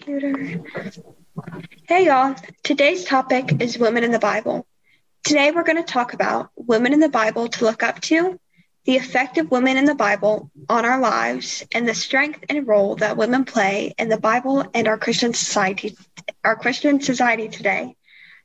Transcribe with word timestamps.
computer. 0.00 0.64
Hey 1.86 2.06
y'all, 2.06 2.34
today's 2.62 3.04
topic 3.04 3.60
is 3.60 3.78
women 3.78 4.02
in 4.02 4.12
the 4.12 4.18
Bible. 4.18 4.66
Today 5.24 5.50
we're 5.50 5.64
going 5.64 5.82
to 5.82 5.92
talk 5.92 6.14
about 6.14 6.50
women 6.56 6.94
in 6.94 7.00
the 7.00 7.08
Bible 7.10 7.48
to 7.48 7.64
look 7.64 7.82
up 7.82 8.00
to, 8.02 8.40
the 8.86 8.96
effect 8.96 9.36
of 9.36 9.50
women 9.50 9.76
in 9.76 9.84
the 9.84 9.94
Bible 9.94 10.50
on 10.70 10.86
our 10.86 11.00
lives, 11.00 11.66
and 11.72 11.86
the 11.86 11.94
strength 11.94 12.44
and 12.48 12.66
role 12.66 12.96
that 12.96 13.18
women 13.18 13.44
play 13.44 13.94
in 13.98 14.08
the 14.08 14.18
Bible 14.18 14.64
and 14.72 14.88
our 14.88 14.96
Christian 14.96 15.34
society, 15.34 15.96
our 16.44 16.56
Christian 16.56 17.00
society 17.00 17.48
today. 17.48 17.94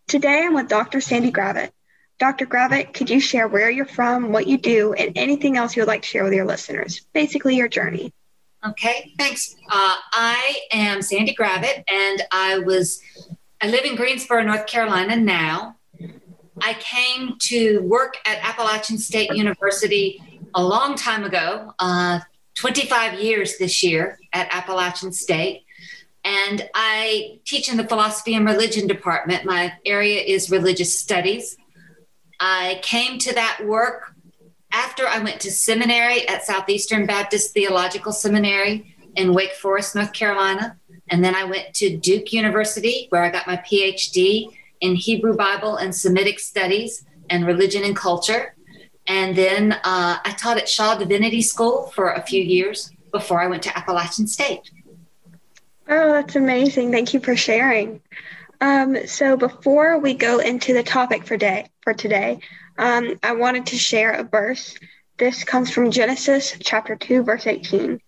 Today 0.07 0.43
I'm 0.43 0.55
with 0.55 0.67
Dr. 0.67 0.99
Sandy 0.99 1.31
Gravitt. 1.31 1.71
Dr. 2.19 2.45
Gravitt, 2.45 2.93
could 2.93 3.09
you 3.09 3.21
share 3.21 3.47
where 3.47 3.69
you're 3.69 3.85
from, 3.85 4.31
what 4.31 4.47
you 4.47 4.57
do, 4.57 4.93
and 4.93 5.17
anything 5.17 5.55
else 5.57 5.75
you 5.75 5.81
would 5.81 5.87
like 5.87 6.01
to 6.01 6.07
share 6.07 6.23
with 6.23 6.33
your 6.33 6.45
listeners? 6.45 7.05
Basically, 7.13 7.55
your 7.55 7.67
journey. 7.69 8.13
Okay, 8.69 9.13
thanks. 9.19 9.55
Uh, 9.69 9.95
I 10.13 10.59
am 10.71 11.03
Sandy 11.03 11.35
Gravitt, 11.35 11.83
and 11.87 12.23
I 12.31 12.57
was 12.59 12.99
I 13.61 13.67
live 13.67 13.85
in 13.85 13.95
Greensboro, 13.95 14.41
North 14.41 14.65
Carolina 14.65 15.15
now. 15.15 15.75
I 16.61 16.73
came 16.79 17.37
to 17.41 17.81
work 17.81 18.17
at 18.25 18.43
Appalachian 18.43 18.97
State 18.97 19.31
University 19.33 20.21
a 20.55 20.63
long 20.63 20.95
time 20.95 21.25
ago, 21.25 21.73
uh, 21.77 22.21
25 22.55 23.19
years 23.19 23.57
this 23.59 23.83
year 23.83 24.17
at 24.33 24.47
Appalachian 24.51 25.11
State. 25.11 25.65
And 26.23 26.67
I 26.73 27.39
teach 27.45 27.69
in 27.69 27.77
the 27.77 27.87
philosophy 27.87 28.33
and 28.33 28.47
religion 28.47 28.87
department. 28.87 29.45
My 29.45 29.73
area 29.85 30.21
is 30.21 30.49
religious 30.49 30.97
studies. 30.97 31.55
I 32.39 32.79
came 32.81 33.19
to 33.19 33.33
that 33.35 33.61
work 33.63 34.14
after 34.71 35.07
I 35.07 35.19
went 35.19 35.39
to 35.41 35.51
seminary 35.51 36.27
at 36.27 36.45
Southeastern 36.45 37.05
Baptist 37.05 37.53
Theological 37.53 38.11
Seminary 38.11 38.95
in 39.15 39.33
Wake 39.33 39.53
Forest, 39.53 39.95
North 39.95 40.13
Carolina. 40.13 40.77
And 41.09 41.23
then 41.23 41.35
I 41.35 41.43
went 41.43 41.73
to 41.75 41.97
Duke 41.97 42.33
University, 42.33 43.07
where 43.09 43.23
I 43.23 43.29
got 43.29 43.47
my 43.47 43.57
PhD 43.57 44.55
in 44.81 44.95
Hebrew 44.95 45.35
Bible 45.35 45.77
and 45.77 45.95
Semitic 45.95 46.39
Studies 46.39 47.05
and 47.29 47.45
Religion 47.45 47.83
and 47.83 47.95
Culture. 47.95 48.55
And 49.07 49.35
then 49.35 49.73
uh, 49.73 50.17
I 50.23 50.35
taught 50.37 50.57
at 50.57 50.67
Shaw 50.67 50.95
Divinity 50.95 51.41
School 51.41 51.91
for 51.95 52.11
a 52.11 52.21
few 52.21 52.41
years 52.41 52.91
before 53.11 53.39
I 53.39 53.47
went 53.47 53.63
to 53.63 53.77
Appalachian 53.77 54.27
State. 54.27 54.71
Oh, 55.87 56.13
that's 56.13 56.35
amazing. 56.35 56.91
Thank 56.91 57.13
you 57.13 57.19
for 57.19 57.35
sharing. 57.35 58.01
Um, 58.61 59.05
so 59.05 59.37
before 59.37 59.99
we 59.99 60.13
go 60.15 60.39
into 60.39 60.73
the 60.73 60.81
topic 60.83 61.25
for 61.25 61.37
day 61.37 61.67
for 61.81 61.93
today, 61.93 62.39
um, 62.77 63.19
I 63.23 63.33
wanted 63.33 63.67
to 63.67 63.77
share 63.77 64.11
a 64.11 64.23
verse. 64.23 64.75
This 65.17 65.43
comes 65.43 65.71
from 65.71 65.91
Genesis 65.91 66.55
chapter 66.59 66.95
2, 66.95 67.23
verse 67.23 67.47
18. 67.47 68.01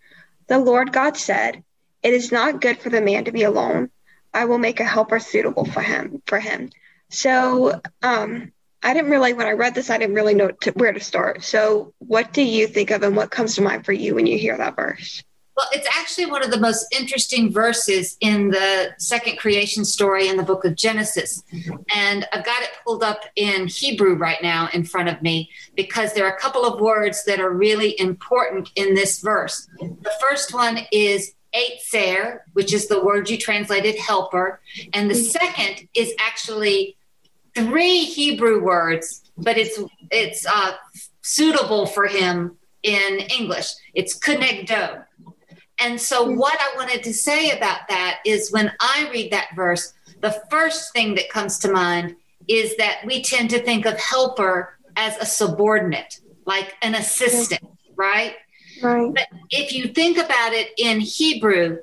The 0.47 0.59
Lord 0.59 0.91
God 0.91 1.17
said, 1.17 1.63
It 2.03 2.13
is 2.13 2.31
not 2.31 2.61
good 2.61 2.79
for 2.79 2.89
the 2.89 3.01
man 3.01 3.25
to 3.25 3.31
be 3.31 3.43
alone. 3.43 3.89
I 4.33 4.45
will 4.45 4.57
make 4.57 4.79
a 4.79 4.85
helper 4.85 5.19
suitable 5.19 5.65
for 5.65 5.81
him. 5.81 6.21
For 6.25 6.39
him. 6.39 6.69
So 7.09 7.79
um, 8.01 8.51
I 8.83 8.93
didn't 8.93 9.11
really, 9.11 9.33
when 9.33 9.47
I 9.47 9.51
read 9.51 9.75
this, 9.75 9.89
I 9.89 9.97
didn't 9.97 10.15
really 10.15 10.33
know 10.33 10.49
to, 10.49 10.71
where 10.71 10.93
to 10.93 10.99
start. 10.99 11.43
So, 11.43 11.93
what 11.99 12.33
do 12.33 12.41
you 12.41 12.67
think 12.67 12.91
of, 12.91 13.03
and 13.03 13.15
what 13.15 13.31
comes 13.31 13.55
to 13.55 13.61
mind 13.61 13.85
for 13.85 13.93
you 13.93 14.15
when 14.15 14.27
you 14.27 14.37
hear 14.37 14.57
that 14.57 14.75
verse? 14.75 15.23
Well, 15.57 15.67
it's 15.71 15.87
actually 15.97 16.27
one 16.27 16.43
of 16.43 16.51
the 16.51 16.59
most 16.59 16.85
interesting 16.91 17.51
verses 17.51 18.15
in 18.19 18.51
the 18.51 18.93
second 18.99 19.39
creation 19.39 19.83
story 19.83 20.27
in 20.27 20.37
the 20.37 20.43
book 20.43 20.65
of 20.65 20.75
Genesis. 20.75 21.43
And 21.95 22.27
I've 22.31 22.45
got 22.45 22.61
it 22.61 22.69
pulled 22.85 23.03
up 23.03 23.21
in 23.35 23.65
Hebrew 23.65 24.13
right 24.13 24.37
now 24.43 24.69
in 24.71 24.83
front 24.83 25.09
of 25.09 25.19
me 25.23 25.49
because 25.75 26.13
there 26.13 26.27
are 26.27 26.35
a 26.35 26.39
couple 26.39 26.63
of 26.63 26.79
words 26.79 27.25
that 27.25 27.39
are 27.39 27.49
really 27.49 27.99
important 27.99 28.69
in 28.75 28.93
this 28.93 29.19
verse. 29.19 29.67
The 29.79 30.13
first 30.21 30.53
one 30.53 30.81
is 30.91 31.33
Ezer, 31.55 32.45
which 32.53 32.71
is 32.71 32.87
the 32.87 33.03
word 33.03 33.27
you 33.27 33.39
translated 33.39 33.97
helper. 33.97 34.61
And 34.93 35.09
the 35.09 35.15
second 35.15 35.87
is 35.95 36.13
actually 36.19 36.97
three 37.55 38.05
Hebrew 38.05 38.63
words, 38.63 39.23
but 39.39 39.57
it's 39.57 39.79
it's 40.11 40.45
uh, 40.45 40.73
suitable 41.23 41.87
for 41.87 42.05
him 42.05 42.57
in 42.83 43.21
English. 43.39 43.71
It's 43.95 44.17
kenegdo. 44.17 45.03
And 45.79 45.99
so, 45.99 46.29
what 46.29 46.57
I 46.59 46.75
wanted 46.75 47.03
to 47.03 47.13
say 47.13 47.51
about 47.51 47.87
that 47.89 48.19
is 48.25 48.51
when 48.51 48.71
I 48.79 49.09
read 49.11 49.31
that 49.31 49.49
verse, 49.55 49.93
the 50.21 50.41
first 50.49 50.91
thing 50.93 51.15
that 51.15 51.29
comes 51.29 51.59
to 51.59 51.71
mind 51.71 52.15
is 52.47 52.75
that 52.77 53.01
we 53.05 53.21
tend 53.21 53.49
to 53.51 53.59
think 53.59 53.85
of 53.85 53.99
helper 53.99 54.77
as 54.95 55.15
a 55.17 55.25
subordinate, 55.25 56.19
like 56.45 56.73
an 56.81 56.95
assistant, 56.95 57.61
right? 57.95 58.35
Right. 58.81 59.13
But 59.13 59.27
if 59.51 59.71
you 59.71 59.87
think 59.89 60.17
about 60.17 60.53
it 60.53 60.69
in 60.77 60.99
Hebrew, 60.99 61.79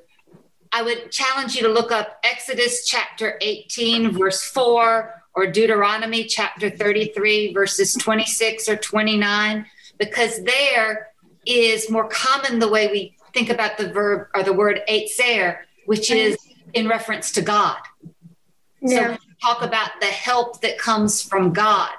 I 0.71 0.81
would 0.81 1.11
challenge 1.11 1.55
you 1.55 1.61
to 1.61 1.69
look 1.69 1.91
up 1.91 2.19
Exodus 2.23 2.85
chapter 2.85 3.37
18, 3.39 4.11
verse 4.11 4.43
4, 4.43 5.23
or 5.33 5.47
Deuteronomy 5.47 6.25
chapter 6.25 6.69
33, 6.69 7.53
verses 7.53 7.93
26 7.93 8.67
or 8.67 8.75
29, 8.75 9.65
because 9.97 10.43
there 10.43 11.09
is 11.45 11.89
more 11.89 12.07
common 12.09 12.59
the 12.59 12.67
way 12.67 12.87
we 12.87 13.14
think 13.35 13.49
about 13.49 13.77
the 13.77 13.89
verb 13.91 14.29
or 14.33 14.41
the 14.41 14.53
word 14.53 14.81
ezer, 14.87 15.59
which 15.85 16.09
is 16.09 16.37
in 16.73 16.87
reference 16.87 17.31
to 17.33 17.41
God. 17.41 17.77
Yeah. 18.81 19.17
So 19.17 19.17
talk 19.43 19.61
about 19.61 19.91
the 19.99 20.07
help 20.07 20.61
that 20.61 20.79
comes 20.79 21.21
from 21.21 21.53
God. 21.53 21.91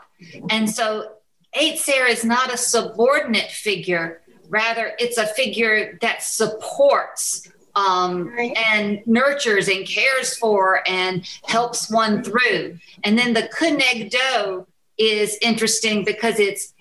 And 0.50 0.68
so 0.68 1.12
ezer 1.54 2.06
is 2.06 2.24
not 2.24 2.52
a 2.52 2.56
subordinate 2.56 3.50
figure, 3.50 4.22
rather, 4.48 4.92
it's 4.98 5.18
a 5.18 5.26
figure 5.26 5.98
that 6.00 6.22
supports 6.22 7.46
um, 7.74 8.28
right. 8.34 8.56
and 8.56 9.06
nurtures 9.06 9.68
and 9.68 9.86
cares 9.86 10.36
for 10.38 10.82
and 10.88 11.28
helps 11.44 11.90
one 11.90 12.24
through. 12.24 12.78
And 13.04 13.18
then 13.18 13.34
the 13.34 13.48
kenegdo 13.56 14.66
is 14.96 15.36
interesting 15.42 16.02
because 16.02 16.40
it's 16.40 16.72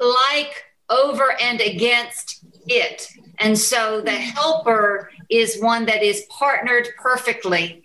like 0.00 0.64
over 0.90 1.36
and 1.40 1.60
against 1.60 2.44
it. 2.68 3.08
And 3.38 3.56
so 3.56 4.00
the 4.00 4.10
helper 4.10 5.10
is 5.28 5.60
one 5.60 5.86
that 5.86 6.02
is 6.02 6.26
partnered 6.28 6.88
perfectly 6.98 7.82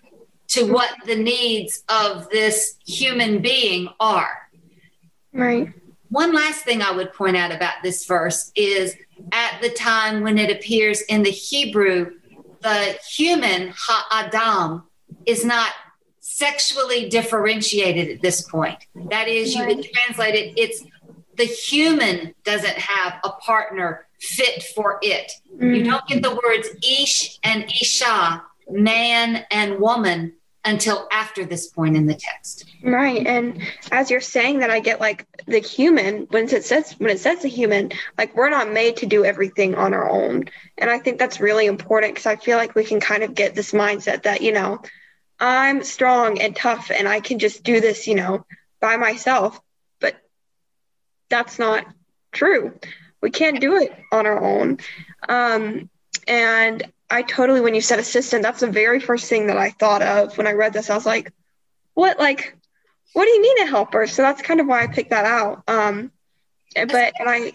to 0.49 0.71
what 0.71 0.91
the 1.05 1.15
needs 1.15 1.83
of 1.89 2.29
this 2.29 2.77
human 2.85 3.41
being 3.41 3.89
are. 3.99 4.49
Right. 5.33 5.73
One 6.09 6.33
last 6.33 6.63
thing 6.63 6.81
I 6.81 6.91
would 6.91 7.11
point 7.13 7.35
out 7.35 7.51
about 7.51 7.75
this 7.81 8.05
verse 8.05 8.51
is 8.55 8.95
at 9.31 9.59
the 9.61 9.69
time 9.69 10.21
when 10.21 10.37
it 10.37 10.51
appears 10.51 11.01
in 11.01 11.23
the 11.23 11.31
Hebrew, 11.31 12.11
the 12.61 12.97
human 13.09 13.73
ha-adam 13.75 14.83
is 15.25 15.43
not 15.43 15.71
sexually 16.19 17.09
differentiated 17.09 18.09
at 18.09 18.21
this 18.21 18.41
point. 18.41 18.77
That 19.09 19.27
is, 19.27 19.55
you 19.55 19.65
would 19.65 19.83
translate 19.83 20.35
it, 20.35 20.53
it's 20.57 20.83
the 21.35 21.45
human 21.45 22.33
doesn't 22.43 22.77
have 22.77 23.19
a 23.23 23.29
partner 23.29 24.07
fit 24.23 24.63
for 24.63 24.99
it. 25.01 25.31
Mm-hmm. 25.53 25.73
You 25.73 25.83
don't 25.83 26.07
get 26.07 26.23
the 26.23 26.31
words 26.31 26.69
ish 26.81 27.39
and 27.43 27.65
isha, 27.65 28.41
man 28.69 29.45
and 29.51 29.79
woman, 29.79 30.33
until 30.63 31.09
after 31.11 31.43
this 31.43 31.67
point 31.67 31.97
in 31.97 32.05
the 32.05 32.15
text. 32.15 32.63
Right. 32.81 33.27
And 33.27 33.61
as 33.91 34.09
you're 34.09 34.21
saying 34.21 34.59
that 34.59 34.69
I 34.69 34.79
get 34.79 35.01
like 35.01 35.27
the 35.45 35.59
human 35.59 36.25
when 36.29 36.45
it 36.45 36.63
says 36.63 36.93
when 36.99 37.09
it 37.09 37.19
says 37.19 37.41
the 37.41 37.49
human, 37.49 37.91
like 38.17 38.33
we're 38.35 38.49
not 38.49 38.71
made 38.71 38.97
to 38.97 39.05
do 39.05 39.25
everything 39.25 39.75
on 39.75 39.93
our 39.93 40.09
own. 40.09 40.45
And 40.77 40.89
I 40.89 40.99
think 40.99 41.19
that's 41.19 41.41
really 41.41 41.65
important 41.65 42.13
because 42.13 42.25
I 42.25 42.37
feel 42.37 42.57
like 42.57 42.75
we 42.75 42.85
can 42.85 43.01
kind 43.01 43.23
of 43.23 43.35
get 43.35 43.55
this 43.55 43.73
mindset 43.73 44.23
that, 44.23 44.41
you 44.41 44.53
know, 44.53 44.81
I'm 45.37 45.83
strong 45.83 46.39
and 46.39 46.55
tough 46.55 46.91
and 46.95 47.09
I 47.09 47.19
can 47.19 47.39
just 47.39 47.63
do 47.63 47.81
this, 47.81 48.07
you 48.07 48.15
know, 48.15 48.45
by 48.79 48.95
myself. 48.95 49.59
But 49.99 50.15
that's 51.29 51.59
not 51.59 51.85
true 52.31 52.79
we 53.23 53.31
can't 53.31 53.61
do 53.61 53.77
it 53.77 53.97
on 54.11 54.27
our 54.27 54.43
own. 54.43 54.77
Um, 55.29 55.89
and 56.27 56.83
I 57.09 57.21
totally, 57.21 57.61
when 57.61 57.73
you 57.73 57.79
said 57.79 57.97
assistant, 57.97 58.43
that's 58.43 58.59
the 58.59 58.69
very 58.69 58.99
first 58.99 59.29
thing 59.29 59.47
that 59.47 59.57
I 59.57 59.69
thought 59.69 60.01
of 60.01 60.37
when 60.37 60.45
I 60.45 60.51
read 60.51 60.73
this. 60.73 60.89
I 60.89 60.95
was 60.95 61.05
like, 61.05 61.31
what, 61.93 62.19
like, 62.19 62.53
what 63.13 63.23
do 63.23 63.31
you 63.31 63.41
mean 63.41 63.59
a 63.59 63.67
helper? 63.67 64.07
So 64.07 64.23
that's 64.23 64.41
kind 64.41 64.59
of 64.59 64.67
why 64.67 64.83
I 64.83 64.87
picked 64.87 65.11
that 65.11 65.23
out. 65.23 65.63
Um, 65.69 66.11
but, 66.75 67.13
and 67.17 67.29
I, 67.29 67.53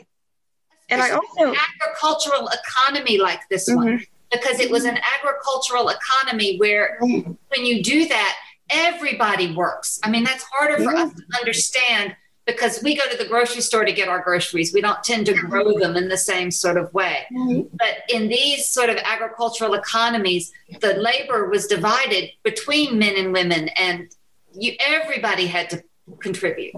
and 0.89 1.03
I 1.03 1.11
also, 1.11 1.55
agricultural 1.83 2.49
economy 2.49 3.19
like 3.19 3.41
this 3.51 3.69
mm-hmm. 3.69 3.77
one, 3.77 4.07
because 4.33 4.61
it 4.61 4.71
was 4.71 4.87
an 4.87 4.99
agricultural 5.19 5.91
economy 5.91 6.57
where 6.57 6.99
when 7.01 7.67
you 7.67 7.83
do 7.83 8.09
that, 8.09 8.37
everybody 8.71 9.55
works. 9.55 10.01
I 10.03 10.11
mean, 10.11 10.25
that's 10.25 10.45
harder 10.45 10.83
for 10.83 10.95
yeah. 10.95 11.03
us 11.03 11.13
to 11.13 11.23
understand 11.39 12.17
because 12.49 12.83
we 12.83 12.97
go 12.97 13.03
to 13.11 13.17
the 13.19 13.27
grocery 13.27 13.61
store 13.61 13.85
to 13.85 13.93
get 13.93 14.09
our 14.09 14.21
groceries. 14.21 14.73
We 14.73 14.81
don't 14.81 15.05
tend 15.05 15.27
to 15.27 15.35
grow 15.35 15.79
them 15.79 15.97
in 15.97 16.09
the 16.09 16.17
same 16.17 16.51
sort 16.51 16.79
of 16.79 16.93
way. 16.95 17.27
Mm-hmm. 17.31 17.77
But 17.77 18.05
in 18.09 18.27
these 18.29 18.67
sort 18.67 18.89
of 18.89 18.97
agricultural 19.05 19.75
economies, 19.75 20.51
the 20.81 20.95
labor 20.95 21.49
was 21.51 21.67
divided 21.67 22.31
between 22.43 22.99
men 22.99 23.17
and 23.19 23.35
women, 23.35 23.69
and 23.77 24.09
you, 24.55 24.73
everybody 24.81 25.47
had 25.47 25.69
to 25.71 25.85
contribute. 26.21 26.75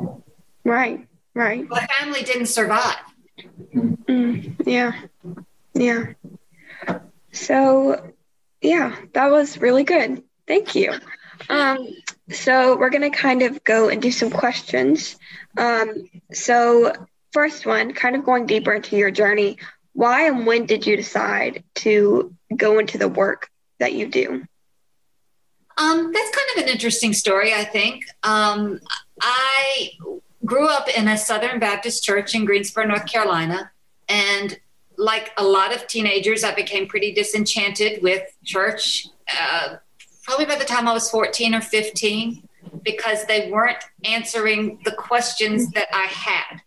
Right, 0.65 1.07
right. 1.35 1.69
The 1.69 1.89
family 1.99 2.23
didn't 2.25 2.47
survive. 2.47 2.97
Mm, 3.73 4.57
yeah, 4.67 4.93
yeah. 5.75 6.07
So 7.31 8.13
Yeah, 8.61 8.95
that 9.15 9.31
was 9.31 9.59
really 9.59 9.85
good. 9.85 10.23
Thank 10.47 10.75
you. 10.75 10.93
Um, 11.49 11.89
so 12.31 12.77
we're 12.77 12.91
going 12.91 13.11
to 13.11 13.17
kind 13.17 13.43
of 13.43 13.63
go 13.65 13.89
and 13.89 14.01
do 14.01 14.11
some 14.11 14.31
questions. 14.31 15.17
Um, 15.57 16.09
so 16.33 16.93
first 17.33 17.67
one, 17.67 17.93
kind 17.93 18.17
of 18.17 18.25
going 18.25 18.47
deeper 18.47 18.73
into 18.73 18.97
your 18.97 19.11
journey, 19.11 19.59
why 19.93 20.27
and 20.27 20.47
when 20.47 20.67
did 20.67 20.87
you 20.87 20.97
decide 20.97 21.65
to 21.77 22.35
go 22.57 22.79
into 22.79 22.99
the 22.99 23.09
work 23.09 23.49
that 23.79 23.93
you 23.93 24.07
do? 24.07 24.45
Um, 25.77 26.13
that's 26.13 26.37
kind 26.37 26.49
of 26.57 26.65
an 26.65 26.69
interesting 26.69 27.13
story, 27.13 27.55
I 27.55 27.65
think. 27.65 28.05
Um, 28.23 28.81
I 29.23 29.91
grew 30.45 30.69
up 30.69 30.89
in 30.89 31.09
a 31.09 31.17
Southern 31.17 31.59
Baptist 31.59 32.05
church 32.05 32.35
in 32.35 32.45
Greensboro, 32.45 32.87
North 32.87 33.07
Carolina. 33.07 33.71
And 34.09 34.59
like 34.97 35.31
a 35.39 35.45
lot 35.45 35.75
of 35.75 35.87
teenagers, 35.87 36.45
I 36.45 36.55
became 36.55 36.87
pretty 36.87 37.13
disenchanted 37.13 38.03
with 38.03 38.23
church. 38.45 39.07
Uh, 39.41 39.77
probably 40.31 40.47
by 40.47 40.55
the 40.55 40.65
time 40.65 40.87
I 40.87 40.93
was 40.93 41.11
14 41.11 41.57
or 41.57 41.61
15, 41.61 42.49
because 42.85 43.25
they 43.25 43.51
weren't 43.51 43.83
answering 44.05 44.79
the 44.85 44.93
questions 44.93 45.73
that 45.73 45.89
I 45.93 46.05
had. 46.05 46.61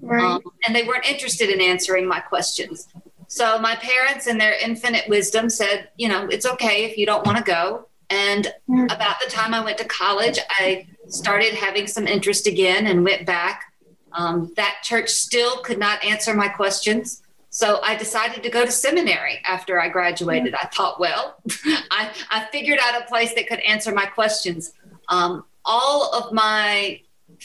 Right. 0.00 0.20
Um, 0.24 0.42
and 0.66 0.74
they 0.74 0.82
weren't 0.82 1.08
interested 1.08 1.50
in 1.50 1.60
answering 1.60 2.04
my 2.08 2.18
questions. 2.18 2.88
So 3.28 3.60
my 3.60 3.76
parents, 3.76 4.26
in 4.26 4.38
their 4.38 4.58
infinite 4.58 5.08
wisdom, 5.08 5.48
said, 5.48 5.88
you 5.96 6.08
know, 6.08 6.26
it's 6.26 6.46
okay 6.46 6.84
if 6.84 6.98
you 6.98 7.06
don't 7.06 7.24
want 7.24 7.38
to 7.38 7.44
go. 7.44 7.86
And 8.10 8.52
mm. 8.68 8.92
about 8.92 9.20
the 9.24 9.30
time 9.30 9.54
I 9.54 9.62
went 9.62 9.78
to 9.78 9.84
college, 9.84 10.40
I 10.50 10.88
started 11.06 11.54
having 11.54 11.86
some 11.86 12.08
interest 12.08 12.48
again 12.48 12.88
and 12.88 13.04
went 13.04 13.24
back. 13.24 13.72
Um, 14.10 14.52
that 14.56 14.78
church 14.82 15.10
still 15.10 15.58
could 15.58 15.78
not 15.78 16.04
answer 16.04 16.34
my 16.34 16.48
questions. 16.48 17.22
So 17.56 17.80
I 17.82 17.96
decided 17.96 18.42
to 18.42 18.50
go 18.50 18.66
to 18.66 18.70
seminary 18.70 19.40
after 19.46 19.80
I 19.80 19.88
graduated. 19.88 20.52
Mm. 20.52 20.58
I 20.60 20.66
thought, 20.66 21.00
well, 21.00 21.36
I, 21.90 22.12
I 22.30 22.44
figured 22.52 22.78
out 22.82 23.00
a 23.00 23.06
place 23.06 23.32
that 23.32 23.48
could 23.48 23.60
answer 23.60 23.92
my 23.92 24.04
questions. 24.04 24.74
Um, 25.08 25.42
all 25.64 26.14
of 26.14 26.34
my 26.34 27.00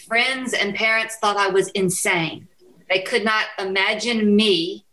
friends 0.10 0.54
and 0.54 0.75
parents 0.75 1.16
thought 1.16 1.38
I 1.38 1.48
was 1.48 1.69
insane. 1.69 2.50
They 2.90 3.04
could 3.04 3.24
not 3.24 3.46
imagine 3.58 4.36
me 4.36 4.86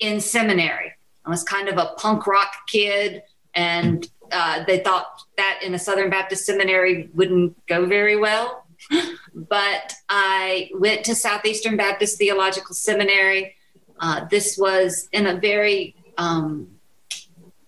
in 0.00 0.20
seminary. 0.20 0.92
I 1.24 1.30
was 1.30 1.42
kind 1.44 1.70
of 1.70 1.78
a 1.78 1.94
punk 1.96 2.26
rock 2.26 2.52
kid, 2.68 3.22
and 3.54 4.06
uh, 4.30 4.64
they 4.66 4.80
thought 4.80 5.06
that 5.38 5.60
in 5.62 5.72
a 5.72 5.78
Southern 5.78 6.10
Baptist 6.10 6.44
seminary 6.44 7.08
wouldn't 7.14 7.56
go 7.68 7.86
very 7.86 8.16
well. 8.16 8.66
but 9.34 9.94
I 10.10 10.68
went 10.74 11.04
to 11.06 11.14
Southeastern 11.14 11.78
Baptist 11.78 12.18
Theological 12.18 12.74
Seminary. 12.74 13.54
Uh, 14.00 14.24
this 14.30 14.56
was 14.58 15.08
in 15.12 15.26
a 15.26 15.36
very 15.36 15.94
um, 16.16 16.68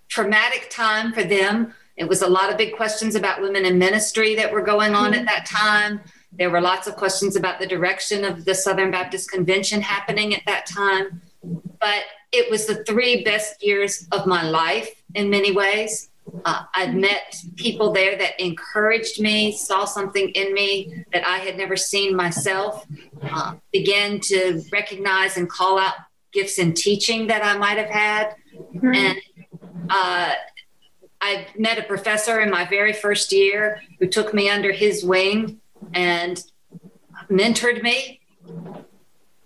traumatic 0.08 0.68
time 0.70 1.12
for 1.12 1.22
them. 1.22 1.74
It 1.96 2.08
was 2.08 2.22
a 2.22 2.28
lot 2.28 2.50
of 2.50 2.56
big 2.56 2.76
questions 2.76 3.14
about 3.14 3.40
women 3.40 3.64
in 3.64 3.78
ministry 3.78 4.34
that 4.36 4.52
were 4.52 4.62
going 4.62 4.94
on 4.94 5.14
at 5.14 5.26
that 5.26 5.46
time. 5.46 6.00
There 6.32 6.50
were 6.50 6.60
lots 6.60 6.86
of 6.86 6.96
questions 6.96 7.36
about 7.36 7.58
the 7.58 7.66
direction 7.66 8.24
of 8.24 8.44
the 8.44 8.54
Southern 8.54 8.90
Baptist 8.90 9.30
Convention 9.30 9.80
happening 9.80 10.34
at 10.34 10.42
that 10.46 10.66
time. 10.66 11.20
But 11.42 12.04
it 12.32 12.50
was 12.50 12.66
the 12.66 12.84
three 12.84 13.24
best 13.24 13.62
years 13.62 14.06
of 14.12 14.26
my 14.26 14.42
life 14.42 15.02
in 15.14 15.28
many 15.28 15.52
ways. 15.52 16.10
Uh, 16.44 16.62
I'd 16.74 16.94
met 16.94 17.34
people 17.56 17.92
there 17.92 18.16
that 18.16 18.40
encouraged 18.40 19.20
me, 19.20 19.52
saw 19.52 19.84
something 19.84 20.28
in 20.30 20.54
me 20.54 21.04
that 21.12 21.26
I 21.26 21.38
had 21.38 21.56
never 21.56 21.76
seen 21.76 22.14
myself, 22.14 22.86
uh, 23.22 23.54
began 23.72 24.20
to 24.20 24.62
recognize 24.72 25.36
and 25.36 25.48
call 25.48 25.78
out 25.78 25.94
gifts 26.32 26.58
in 26.58 26.74
teaching 26.74 27.26
that 27.28 27.44
I 27.44 27.56
might 27.58 27.78
have 27.78 27.90
had. 27.90 28.34
Mm-hmm. 28.74 28.94
And 28.94 29.18
uh, 29.88 30.32
I 31.20 31.46
met 31.56 31.78
a 31.78 31.82
professor 31.82 32.40
in 32.40 32.50
my 32.50 32.64
very 32.64 32.92
first 32.92 33.32
year 33.32 33.82
who 33.98 34.06
took 34.06 34.32
me 34.32 34.48
under 34.48 34.72
his 34.72 35.04
wing 35.04 35.60
and 35.92 36.42
mentored 37.30 37.82
me. 37.82 38.20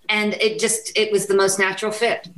And 0.08 0.34
it 0.34 0.58
just, 0.58 0.96
it 0.96 1.10
was 1.10 1.26
the 1.26 1.34
most 1.34 1.58
natural 1.58 1.90
fit. 1.90 2.28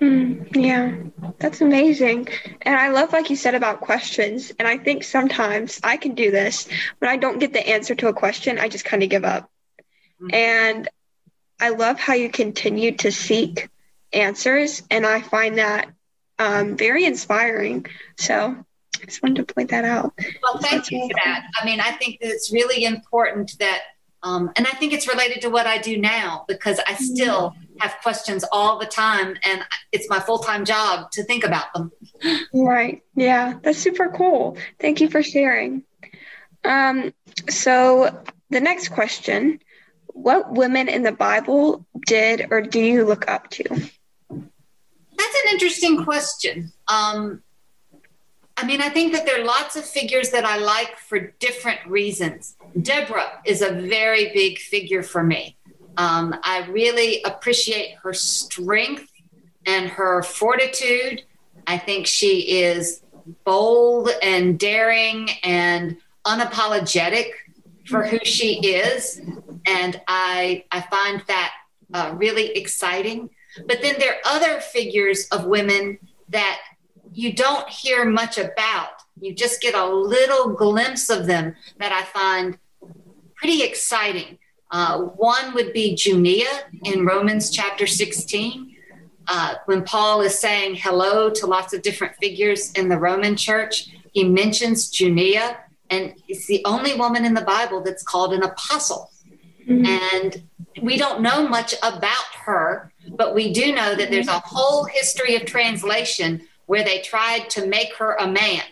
Mm, 0.00 0.56
yeah, 0.56 1.32
that's 1.38 1.60
amazing. 1.60 2.28
And 2.62 2.74
I 2.74 2.88
love, 2.88 3.12
like 3.12 3.28
you 3.28 3.36
said, 3.36 3.54
about 3.54 3.82
questions. 3.82 4.50
And 4.58 4.66
I 4.66 4.78
think 4.78 5.04
sometimes 5.04 5.78
I 5.82 5.98
can 5.98 6.14
do 6.14 6.30
this 6.30 6.68
when 6.98 7.10
I 7.10 7.18
don't 7.18 7.38
get 7.38 7.52
the 7.52 7.68
answer 7.68 7.94
to 7.96 8.08
a 8.08 8.14
question, 8.14 8.58
I 8.58 8.68
just 8.68 8.86
kind 8.86 9.02
of 9.02 9.10
give 9.10 9.24
up. 9.24 9.50
Mm-hmm. 10.22 10.34
And 10.34 10.88
I 11.60 11.70
love 11.70 12.00
how 12.00 12.14
you 12.14 12.30
continue 12.30 12.96
to 12.98 13.12
seek 13.12 13.68
answers. 14.12 14.82
And 14.90 15.06
I 15.06 15.20
find 15.20 15.58
that 15.58 15.90
um, 16.38 16.76
very 16.76 17.04
inspiring. 17.04 17.86
So 18.18 18.56
I 19.00 19.04
just 19.04 19.22
wanted 19.22 19.46
to 19.46 19.54
point 19.54 19.70
that 19.70 19.84
out. 19.84 20.12
Well, 20.42 20.58
thank 20.60 20.90
you 20.90 21.00
for 21.08 21.14
that. 21.24 21.44
I 21.60 21.64
mean, 21.64 21.80
I 21.80 21.92
think 21.92 22.20
that 22.20 22.28
it's 22.28 22.52
really 22.52 22.84
important 22.84 23.58
that, 23.58 23.80
um, 24.22 24.50
and 24.56 24.66
I 24.66 24.70
think 24.72 24.92
it's 24.92 25.08
related 25.08 25.42
to 25.42 25.48
what 25.48 25.66
I 25.66 25.78
do 25.78 25.98
now 25.98 26.44
because 26.48 26.80
I 26.86 26.94
still 26.94 27.54
have 27.80 27.96
questions 28.02 28.44
all 28.52 28.78
the 28.78 28.86
time 28.86 29.36
and 29.42 29.62
it's 29.92 30.08
my 30.08 30.20
full-time 30.20 30.64
job 30.64 31.10
to 31.10 31.24
think 31.24 31.44
about 31.44 31.72
them 31.74 31.90
right 32.52 33.02
yeah 33.16 33.54
that's 33.62 33.78
super 33.78 34.12
cool 34.16 34.56
thank 34.78 35.00
you 35.00 35.08
for 35.08 35.22
sharing 35.22 35.82
um, 36.64 37.12
so 37.48 38.22
the 38.50 38.60
next 38.60 38.88
question 38.88 39.58
what 40.08 40.52
women 40.52 40.88
in 40.88 41.02
the 41.02 41.12
bible 41.12 41.86
did 42.06 42.46
or 42.50 42.60
do 42.60 42.80
you 42.80 43.04
look 43.04 43.28
up 43.30 43.48
to 43.50 43.64
that's 45.20 45.36
an 45.44 45.52
interesting 45.52 46.04
question 46.04 46.72
um, 46.88 47.42
I 48.60 48.66
mean, 48.66 48.82
I 48.82 48.90
think 48.90 49.14
that 49.14 49.24
there 49.24 49.40
are 49.40 49.44
lots 49.44 49.76
of 49.76 49.86
figures 49.86 50.28
that 50.30 50.44
I 50.44 50.58
like 50.58 50.98
for 50.98 51.18
different 51.38 51.80
reasons. 51.86 52.56
Deborah 52.82 53.40
is 53.46 53.62
a 53.62 53.72
very 53.72 54.30
big 54.34 54.58
figure 54.58 55.02
for 55.02 55.22
me. 55.22 55.56
Um, 55.96 56.38
I 56.42 56.66
really 56.66 57.22
appreciate 57.22 57.94
her 58.02 58.12
strength 58.12 59.10
and 59.64 59.88
her 59.88 60.22
fortitude. 60.22 61.22
I 61.66 61.78
think 61.78 62.06
she 62.06 62.60
is 62.60 63.02
bold 63.44 64.10
and 64.22 64.58
daring 64.58 65.30
and 65.42 65.96
unapologetic 66.26 67.30
for 67.86 68.04
who 68.04 68.18
she 68.24 68.60
is. 68.60 69.22
And 69.66 70.00
I, 70.06 70.64
I 70.70 70.82
find 70.82 71.22
that 71.28 71.52
uh, 71.94 72.12
really 72.14 72.50
exciting. 72.50 73.30
But 73.66 73.82
then 73.82 73.96
there 73.98 74.14
are 74.14 74.20
other 74.36 74.60
figures 74.60 75.26
of 75.28 75.46
women 75.46 75.98
that 76.28 76.60
you 77.12 77.32
don't 77.32 77.68
hear 77.68 78.04
much 78.04 78.38
about. 78.38 79.02
You 79.20 79.34
just 79.34 79.60
get 79.60 79.74
a 79.74 79.86
little 79.86 80.50
glimpse 80.54 81.10
of 81.10 81.26
them 81.26 81.54
that 81.78 81.92
I 81.92 82.02
find 82.04 82.58
pretty 83.34 83.62
exciting. 83.62 84.38
Uh, 84.70 84.98
one 84.98 85.52
would 85.54 85.72
be 85.72 85.96
Junia 85.96 86.48
in 86.84 87.04
Romans 87.04 87.50
chapter 87.50 87.86
16. 87.86 88.76
Uh, 89.26 89.54
when 89.66 89.82
Paul 89.84 90.22
is 90.22 90.38
saying 90.38 90.76
hello 90.76 91.30
to 91.30 91.46
lots 91.46 91.72
of 91.72 91.82
different 91.82 92.14
figures 92.20 92.72
in 92.72 92.88
the 92.88 92.98
Roman 92.98 93.36
church, 93.36 93.90
he 94.12 94.24
mentions 94.24 94.90
Junia, 94.90 95.58
and 95.88 96.14
it's 96.28 96.46
the 96.46 96.62
only 96.64 96.94
woman 96.94 97.24
in 97.24 97.34
the 97.34 97.42
Bible 97.42 97.80
that's 97.80 98.02
called 98.02 98.32
an 98.32 98.42
apostle. 98.42 99.10
Mm-hmm. 99.68 99.86
And 99.86 100.42
we 100.82 100.96
don't 100.96 101.20
know 101.20 101.46
much 101.46 101.74
about 101.82 102.34
her, 102.44 102.92
but 103.16 103.34
we 103.34 103.52
do 103.52 103.72
know 103.72 103.94
that 103.94 104.10
there's 104.10 104.28
a 104.28 104.40
whole 104.44 104.84
history 104.84 105.36
of 105.36 105.44
translation 105.44 106.42
where 106.66 106.84
they 106.84 107.00
tried 107.00 107.50
to 107.50 107.66
make 107.66 107.94
her 107.96 108.14
a 108.14 108.26
man 108.26 108.62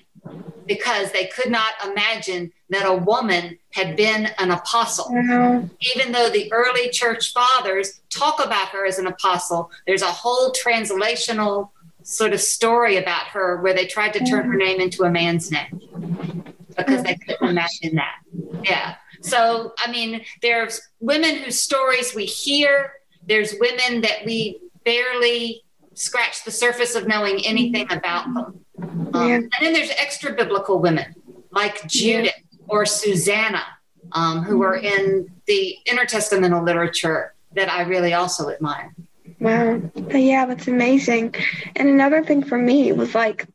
because 0.66 1.10
they 1.12 1.26
could 1.26 1.50
not 1.50 1.72
imagine 1.84 2.52
that 2.70 2.86
a 2.86 2.94
woman 2.94 3.58
had 3.72 3.96
been 3.96 4.28
an 4.38 4.50
apostle. 4.50 5.06
Mm-hmm. 5.06 5.66
Even 5.94 6.12
though 6.12 6.28
the 6.28 6.52
early 6.52 6.90
church 6.90 7.32
fathers 7.32 8.00
talk 8.10 8.44
about 8.44 8.68
her 8.68 8.86
as 8.86 8.98
an 8.98 9.06
apostle, 9.06 9.70
there's 9.86 10.02
a 10.02 10.06
whole 10.06 10.52
translational 10.52 11.70
sort 12.02 12.32
of 12.32 12.40
story 12.40 12.96
about 12.96 13.26
her 13.28 13.60
where 13.62 13.74
they 13.74 13.86
tried 13.86 14.12
to 14.12 14.20
turn 14.20 14.44
her 14.44 14.50
mm-hmm. 14.50 14.58
name 14.58 14.80
into 14.80 15.04
a 15.04 15.10
man's 15.10 15.50
name 15.50 16.44
because 16.76 17.02
they 17.02 17.16
couldn't 17.16 17.48
imagine 17.48 17.96
that. 17.96 18.16
Yeah. 18.62 18.94
So, 19.20 19.74
I 19.78 19.90
mean, 19.90 20.24
there's 20.42 20.80
women 21.00 21.36
whose 21.36 21.58
stories 21.58 22.14
we 22.14 22.24
hear, 22.24 22.92
there's 23.28 23.54
women 23.60 24.00
that 24.00 24.24
we 24.24 24.60
barely 24.84 25.62
scratch 25.94 26.44
the 26.44 26.50
surface 26.50 26.94
of 26.94 27.06
knowing 27.06 27.44
anything 27.44 27.86
about 27.90 28.24
them. 28.32 28.64
Um, 29.12 29.28
yeah. 29.28 29.34
And 29.34 29.50
then 29.60 29.72
there's 29.72 29.90
extra 29.90 30.32
biblical 30.32 30.78
women 30.78 31.14
like 31.50 31.86
Judith 31.88 32.34
yeah. 32.36 32.58
or 32.68 32.86
Susanna, 32.86 33.64
um, 34.12 34.42
who 34.42 34.62
are 34.62 34.76
in 34.76 35.28
the 35.46 35.76
intertestamental 35.88 36.64
literature 36.64 37.34
that 37.54 37.70
I 37.70 37.82
really 37.82 38.14
also 38.14 38.50
admire. 38.50 38.94
Wow. 39.40 39.80
Yeah, 40.10 40.46
that's 40.46 40.68
amazing. 40.68 41.34
And 41.76 41.88
another 41.88 42.24
thing 42.24 42.42
for 42.42 42.58
me 42.58 42.92
was 42.92 43.14
like, 43.14 43.46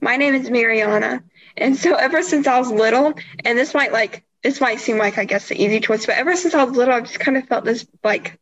my 0.00 0.16
name 0.16 0.34
is 0.34 0.50
Mariana. 0.50 1.22
And 1.56 1.76
so 1.76 1.94
ever 1.94 2.22
since 2.22 2.46
I 2.46 2.58
was 2.58 2.70
little, 2.70 3.14
and 3.44 3.58
this 3.58 3.74
might 3.74 3.92
like, 3.92 4.24
this 4.42 4.60
might 4.60 4.80
seem 4.80 4.98
like, 4.98 5.18
I 5.18 5.24
guess, 5.24 5.48
the 5.48 5.62
easy 5.62 5.80
choice, 5.80 6.06
but 6.06 6.16
ever 6.16 6.34
since 6.36 6.54
I 6.54 6.64
was 6.64 6.76
little, 6.76 6.94
I've 6.94 7.04
just 7.04 7.20
kind 7.20 7.36
of 7.36 7.46
felt 7.46 7.64
this 7.64 7.86
like 8.02 8.38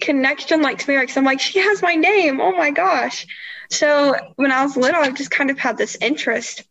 connection 0.00 0.62
like 0.62 0.78
to 0.78 0.90
Mary 0.90 1.02
because 1.02 1.16
I'm 1.16 1.24
like, 1.24 1.40
she 1.40 1.58
has 1.58 1.82
my 1.82 1.94
name. 1.94 2.40
Oh 2.40 2.52
my 2.52 2.70
gosh. 2.70 3.26
So 3.70 4.14
when 4.36 4.52
I 4.52 4.62
was 4.62 4.76
little, 4.76 5.00
I've 5.00 5.16
just 5.16 5.30
kind 5.30 5.50
of 5.50 5.58
had 5.58 5.76
this 5.76 5.96
interest. 6.00 6.64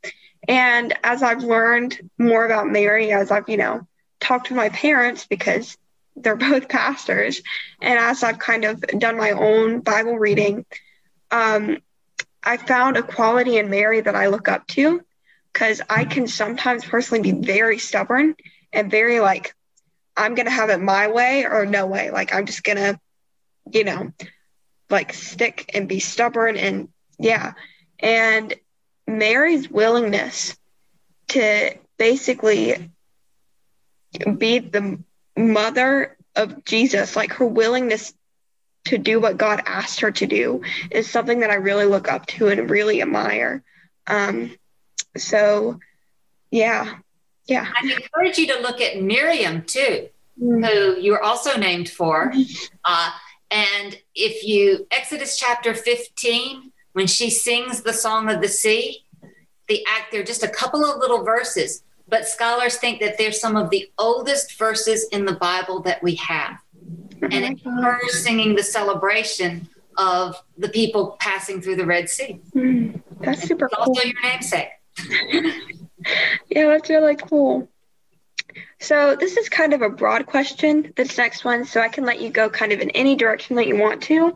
And 0.47 0.93
as 1.03 1.23
I've 1.23 1.43
learned 1.43 2.09
more 2.17 2.45
about 2.45 2.69
Mary, 2.69 3.11
as 3.11 3.31
I've, 3.31 3.49
you 3.49 3.57
know, 3.57 3.87
talked 4.19 4.47
to 4.47 4.55
my 4.55 4.69
parents 4.69 5.25
because 5.25 5.77
they're 6.15 6.35
both 6.51 6.69
pastors, 6.69 7.41
and 7.81 7.99
as 7.99 8.23
I've 8.23 8.39
kind 8.39 8.65
of 8.65 8.81
done 8.81 9.17
my 9.17 9.31
own 9.31 9.81
Bible 9.81 10.17
reading, 10.17 10.65
um, 11.31 11.77
I 12.43 12.57
found 12.57 12.97
a 12.97 13.03
quality 13.03 13.57
in 13.57 13.69
Mary 13.69 14.01
that 14.01 14.15
I 14.15 14.27
look 14.27 14.47
up 14.47 14.67
to 14.67 15.01
because 15.51 15.81
I 15.89 16.05
can 16.05 16.27
sometimes 16.27 16.85
personally 16.85 17.31
be 17.31 17.45
very 17.45 17.77
stubborn 17.77 18.35
and 18.71 18.89
very 18.89 19.19
like, 19.19 19.53
I'm 20.15 20.33
going 20.33 20.45
to 20.45 20.51
have 20.51 20.69
it 20.69 20.79
my 20.79 21.09
way 21.09 21.45
or 21.45 21.65
no 21.65 21.85
way. 21.85 22.09
Like, 22.09 22.33
I'm 22.33 22.45
just 22.45 22.63
going 22.63 22.77
to, 22.77 22.99
you 23.71 23.83
know, 23.83 24.11
like 24.89 25.13
stick 25.13 25.71
and 25.73 25.87
be 25.87 25.99
stubborn 25.99 26.57
and 26.57 26.89
yeah. 27.19 27.53
And 27.99 28.53
Mary's 29.07 29.69
willingness 29.69 30.57
to 31.29 31.75
basically 31.97 32.91
be 34.37 34.59
the 34.59 34.99
mother 35.35 36.15
of 36.35 36.63
Jesus, 36.65 37.15
like 37.15 37.33
her 37.33 37.45
willingness 37.45 38.13
to 38.85 38.97
do 38.97 39.19
what 39.19 39.37
God 39.37 39.61
asked 39.65 40.01
her 40.01 40.11
to 40.11 40.27
do, 40.27 40.61
is 40.91 41.09
something 41.09 41.41
that 41.41 41.49
I 41.49 41.55
really 41.55 41.85
look 41.85 42.09
up 42.09 42.25
to 42.27 42.47
and 42.47 42.69
really 42.69 43.01
admire. 43.01 43.63
Um, 44.05 44.55
so, 45.17 45.79
yeah, 46.51 46.95
yeah. 47.47 47.67
I 47.75 47.91
encourage 47.91 48.37
you 48.37 48.47
to 48.47 48.59
look 48.59 48.79
at 48.79 49.01
Miriam 49.01 49.63
too, 49.63 50.09
mm-hmm. 50.41 50.63
who 50.63 50.99
you're 51.01 51.23
also 51.23 51.57
named 51.57 51.89
for. 51.89 52.31
Uh, 52.85 53.11
and 53.51 53.97
if 54.15 54.43
you, 54.43 54.87
Exodus 54.91 55.37
chapter 55.37 55.73
15, 55.73 56.71
when 56.93 57.07
she 57.07 57.29
sings 57.29 57.81
the 57.81 57.93
Song 57.93 58.29
of 58.29 58.41
the 58.41 58.47
Sea, 58.47 59.05
the 59.67 59.85
act, 59.87 60.11
there 60.11 60.21
are 60.21 60.25
just 60.25 60.43
a 60.43 60.49
couple 60.49 60.83
of 60.83 60.99
little 60.99 61.23
verses, 61.23 61.83
but 62.07 62.27
scholars 62.27 62.77
think 62.77 62.99
that 62.99 63.17
they're 63.17 63.31
some 63.31 63.55
of 63.55 63.69
the 63.69 63.89
oldest 63.97 64.57
verses 64.57 65.07
in 65.11 65.25
the 65.25 65.33
Bible 65.33 65.81
that 65.81 66.01
we 66.01 66.15
have. 66.15 66.59
And 67.21 67.33
it's 67.33 67.61
her 67.63 67.99
singing 68.09 68.55
the 68.55 68.63
celebration 68.63 69.67
of 69.97 70.41
the 70.57 70.69
people 70.69 71.17
passing 71.19 71.61
through 71.61 71.77
the 71.77 71.85
Red 71.85 72.09
Sea. 72.09 72.39
Mm, 72.55 73.01
that's 73.19 73.43
super 73.47 73.65
it's 73.65 73.75
cool. 73.75 73.93
Also, 73.95 74.07
your 74.07 74.21
namesake. 74.21 74.69
yeah, 76.49 76.67
that's 76.67 76.89
really 76.89 77.15
cool. 77.15 77.67
So 78.79 79.15
this 79.15 79.37
is 79.37 79.49
kind 79.49 79.73
of 79.73 79.81
a 79.81 79.89
broad 79.89 80.27
question, 80.27 80.93
this 80.95 81.17
next 81.17 81.43
one, 81.43 81.65
so 81.65 81.81
I 81.81 81.87
can 81.87 82.05
let 82.05 82.21
you 82.21 82.29
go 82.29 82.49
kind 82.49 82.71
of 82.71 82.79
in 82.79 82.91
any 82.91 83.15
direction 83.15 83.55
that 83.55 83.67
you 83.67 83.75
want 83.75 84.03
to. 84.03 84.35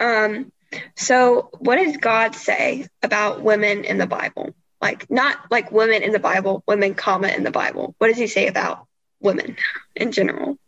Um, 0.00 0.50
so 0.96 1.50
what 1.58 1.76
does 1.76 1.96
God 1.98 2.34
say 2.34 2.86
about 3.02 3.42
women 3.42 3.84
in 3.84 3.98
the 3.98 4.06
Bible? 4.06 4.54
Like 4.80 5.10
not 5.10 5.38
like 5.50 5.70
women 5.70 6.02
in 6.02 6.12
the 6.12 6.18
Bible, 6.18 6.64
women 6.66 6.94
comma 6.94 7.28
in 7.28 7.44
the 7.44 7.50
Bible. 7.50 7.94
What 7.98 8.08
does 8.08 8.16
he 8.16 8.26
say 8.26 8.48
about 8.48 8.86
women 9.20 9.56
in 9.94 10.10
general? 10.10 10.58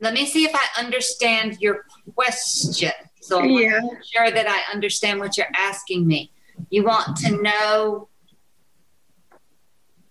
Let 0.00 0.14
me 0.14 0.24
see 0.26 0.44
if 0.44 0.54
I 0.54 0.80
understand 0.80 1.58
your 1.60 1.84
question. 2.14 2.90
So 3.20 3.40
I'm 3.40 3.50
yeah. 3.50 3.80
sure 4.12 4.30
that 4.30 4.48
I 4.48 4.72
understand 4.72 5.20
what 5.20 5.36
you're 5.36 5.46
asking 5.56 6.06
me. 6.06 6.32
You 6.70 6.84
want 6.84 7.18
to 7.18 7.40
know 7.42 8.08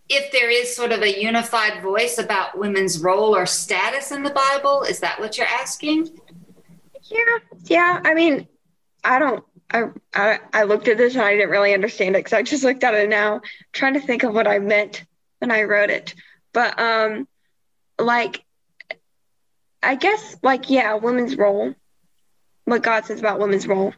if 0.10 0.32
there 0.32 0.50
is 0.50 0.76
sort 0.76 0.92
of 0.92 1.02
a 1.02 1.22
unified 1.22 1.82
voice 1.82 2.18
about 2.18 2.58
women's 2.58 3.00
role 3.00 3.36
or 3.36 3.46
status 3.46 4.12
in 4.12 4.24
the 4.24 4.32
Bible? 4.32 4.82
Is 4.82 5.00
that 5.00 5.20
what 5.20 5.38
you're 5.38 5.48
asking? 5.48 6.10
Yeah, 7.04 7.38
yeah. 7.66 8.02
I 8.04 8.14
mean, 8.14 8.48
I 9.04 9.20
don't. 9.20 9.44
I, 9.72 9.84
I, 10.16 10.40
I 10.52 10.64
looked 10.64 10.88
at 10.88 10.98
this 10.98 11.14
and 11.14 11.22
I 11.22 11.36
didn't 11.36 11.52
really 11.52 11.76
understand 11.76 12.16
it 12.16 12.20
because 12.20 12.34
I 12.34 12.42
just 12.42 12.64
looked 12.64 12.84
at 12.84 12.96
it 12.96 13.08
now, 13.08 13.36
I'm 13.36 13.42
trying 13.72 13.94
to 13.94 14.00
think 14.00 14.24
of 14.24 14.34
what 14.34 14.48
I 14.48 14.58
meant 14.58 15.06
when 15.38 15.52
I 15.52 15.62
wrote 15.64 15.92
it. 15.92 16.16
But 16.54 16.80
um, 16.80 17.28
like, 18.00 18.44
I 19.84 19.94
guess 19.94 20.38
like 20.42 20.72
yeah, 20.72 20.96
women's 20.96 21.38
role. 21.38 21.76
What 22.66 22.84
God 22.84 23.06
says 23.06 23.20
about 23.20 23.40
women's 23.40 23.68
role. 23.68 23.94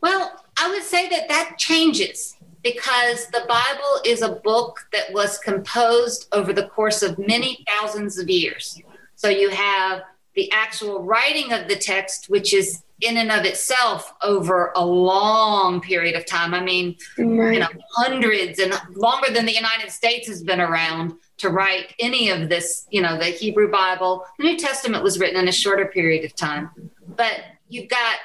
Well, 0.00 0.44
I 0.58 0.70
would 0.70 0.82
say 0.82 1.08
that 1.08 1.28
that 1.28 1.56
changes 1.58 2.36
because 2.62 3.26
the 3.26 3.44
Bible 3.48 4.00
is 4.04 4.22
a 4.22 4.36
book 4.36 4.86
that 4.92 5.12
was 5.12 5.38
composed 5.38 6.28
over 6.32 6.52
the 6.52 6.68
course 6.68 7.02
of 7.02 7.18
many 7.18 7.64
thousands 7.68 8.18
of 8.18 8.28
years. 8.28 8.80
So 9.16 9.28
you 9.28 9.50
have 9.50 10.02
the 10.34 10.50
actual 10.52 11.02
writing 11.02 11.52
of 11.52 11.68
the 11.68 11.76
text, 11.76 12.28
which 12.28 12.54
is 12.54 12.82
in 13.00 13.16
and 13.16 13.30
of 13.30 13.44
itself 13.44 14.12
over 14.22 14.72
a 14.76 14.84
long 14.84 15.80
period 15.80 16.16
of 16.16 16.26
time. 16.26 16.54
I 16.54 16.60
mean, 16.60 16.96
right. 17.16 17.54
you 17.54 17.60
know, 17.60 17.68
hundreds 17.92 18.58
and 18.58 18.74
longer 18.94 19.32
than 19.32 19.46
the 19.46 19.54
United 19.54 19.90
States 19.90 20.28
has 20.28 20.42
been 20.42 20.60
around 20.60 21.14
to 21.38 21.48
write 21.48 21.94
any 21.98 22.28
of 22.28 22.48
this, 22.48 22.86
you 22.90 23.00
know, 23.00 23.16
the 23.16 23.24
Hebrew 23.24 23.70
Bible. 23.70 24.26
The 24.38 24.44
New 24.44 24.58
Testament 24.58 25.02
was 25.02 25.18
written 25.18 25.40
in 25.40 25.48
a 25.48 25.52
shorter 25.52 25.86
period 25.86 26.24
of 26.24 26.36
time. 26.36 26.70
But 27.16 27.40
you've 27.68 27.88
got 27.88 28.16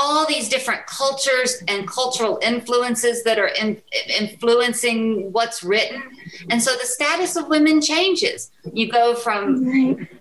all 0.00 0.26
these 0.26 0.48
different 0.48 0.86
cultures 0.86 1.62
and 1.68 1.86
cultural 1.86 2.38
influences 2.42 3.22
that 3.24 3.38
are 3.38 3.48
in, 3.60 3.80
influencing 4.18 5.30
what's 5.32 5.62
written. 5.62 6.02
And 6.48 6.62
so 6.62 6.74
the 6.74 6.86
status 6.86 7.36
of 7.36 7.48
women 7.48 7.82
changes. 7.82 8.50
You 8.72 8.90
go 8.90 9.14
from 9.14 9.62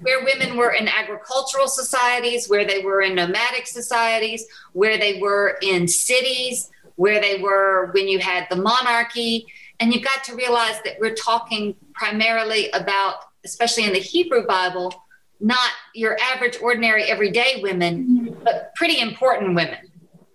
where 0.02 0.26
women 0.26 0.58
were 0.58 0.72
in 0.72 0.90
agricultural 0.90 1.68
societies, 1.68 2.50
where 2.50 2.66
they 2.66 2.84
were 2.84 3.02
in 3.02 3.16
nomadic 3.16 3.68
societies, 3.68 4.46
where 4.74 4.98
they 4.98 5.20
were 5.20 5.58
in 5.62 5.88
cities, 5.88 6.70
where 6.96 7.22
they 7.22 7.40
were 7.40 7.92
when 7.94 8.10
you 8.10 8.20
had 8.20 8.48
the 8.50 8.58
monarchy. 8.58 9.48
And 9.80 9.94
you've 9.94 10.04
got 10.04 10.26
to 10.26 10.36
realize 10.36 10.82
that 10.84 10.98
we're 11.00 11.16
talking 11.16 11.74
primarily 11.94 12.70
about, 12.72 13.16
especially 13.46 13.86
in 13.86 13.94
the 13.94 14.00
Hebrew 14.00 14.46
Bible, 14.46 14.94
not 15.40 15.72
your 15.94 16.18
average, 16.22 16.58
ordinary, 16.62 17.04
everyday 17.04 17.62
women, 17.62 18.36
but 18.44 18.74
pretty 18.76 19.00
important 19.00 19.56
women. 19.56 19.78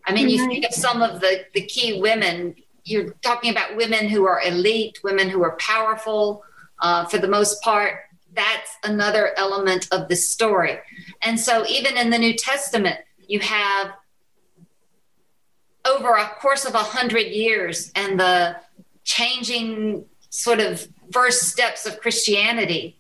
I 0.07 0.13
mean, 0.13 0.29
you 0.29 0.47
think 0.47 0.65
of 0.65 0.73
some 0.73 1.03
of 1.03 1.21
the, 1.21 1.45
the 1.55 1.63
key 1.63 2.01
women, 2.01 2.55
you're 2.85 3.11
talking 3.23 3.51
about 3.51 3.77
women 3.77 4.09
who 4.09 4.27
are 4.27 4.43
elite, 4.43 4.99
women 5.03 5.29
who 5.29 5.43
are 5.43 5.57
powerful 5.57 6.45
uh, 6.81 7.07
for 7.07 7.19
the 7.19 7.29
most 7.29 7.63
part. 7.63 8.01
That's 8.35 8.71
another 8.83 9.33
element 9.37 9.89
of 9.93 10.09
the 10.09 10.17
story. 10.17 10.79
And 11.23 11.39
so, 11.39 11.65
even 11.67 11.97
in 11.97 12.11
the 12.11 12.19
New 12.19 12.35
Testament, 12.35 12.99
you 13.27 13.41
have 13.41 13.93
over 15.87 16.15
a 16.15 16.27
course 16.41 16.65
of 16.65 16.75
a 16.75 16.79
hundred 16.79 17.27
years 17.29 17.93
and 17.95 18.19
the 18.19 18.57
changing 19.05 20.05
sort 20.31 20.59
of 20.61 20.89
first 21.13 21.45
steps 21.45 21.87
of 21.87 22.01
Christianity 22.01 22.99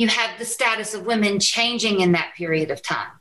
you 0.00 0.08
have 0.08 0.38
the 0.38 0.46
status 0.46 0.94
of 0.94 1.04
women 1.04 1.38
changing 1.38 2.00
in 2.00 2.12
that 2.12 2.32
period 2.34 2.70
of 2.70 2.80
time. 2.80 3.12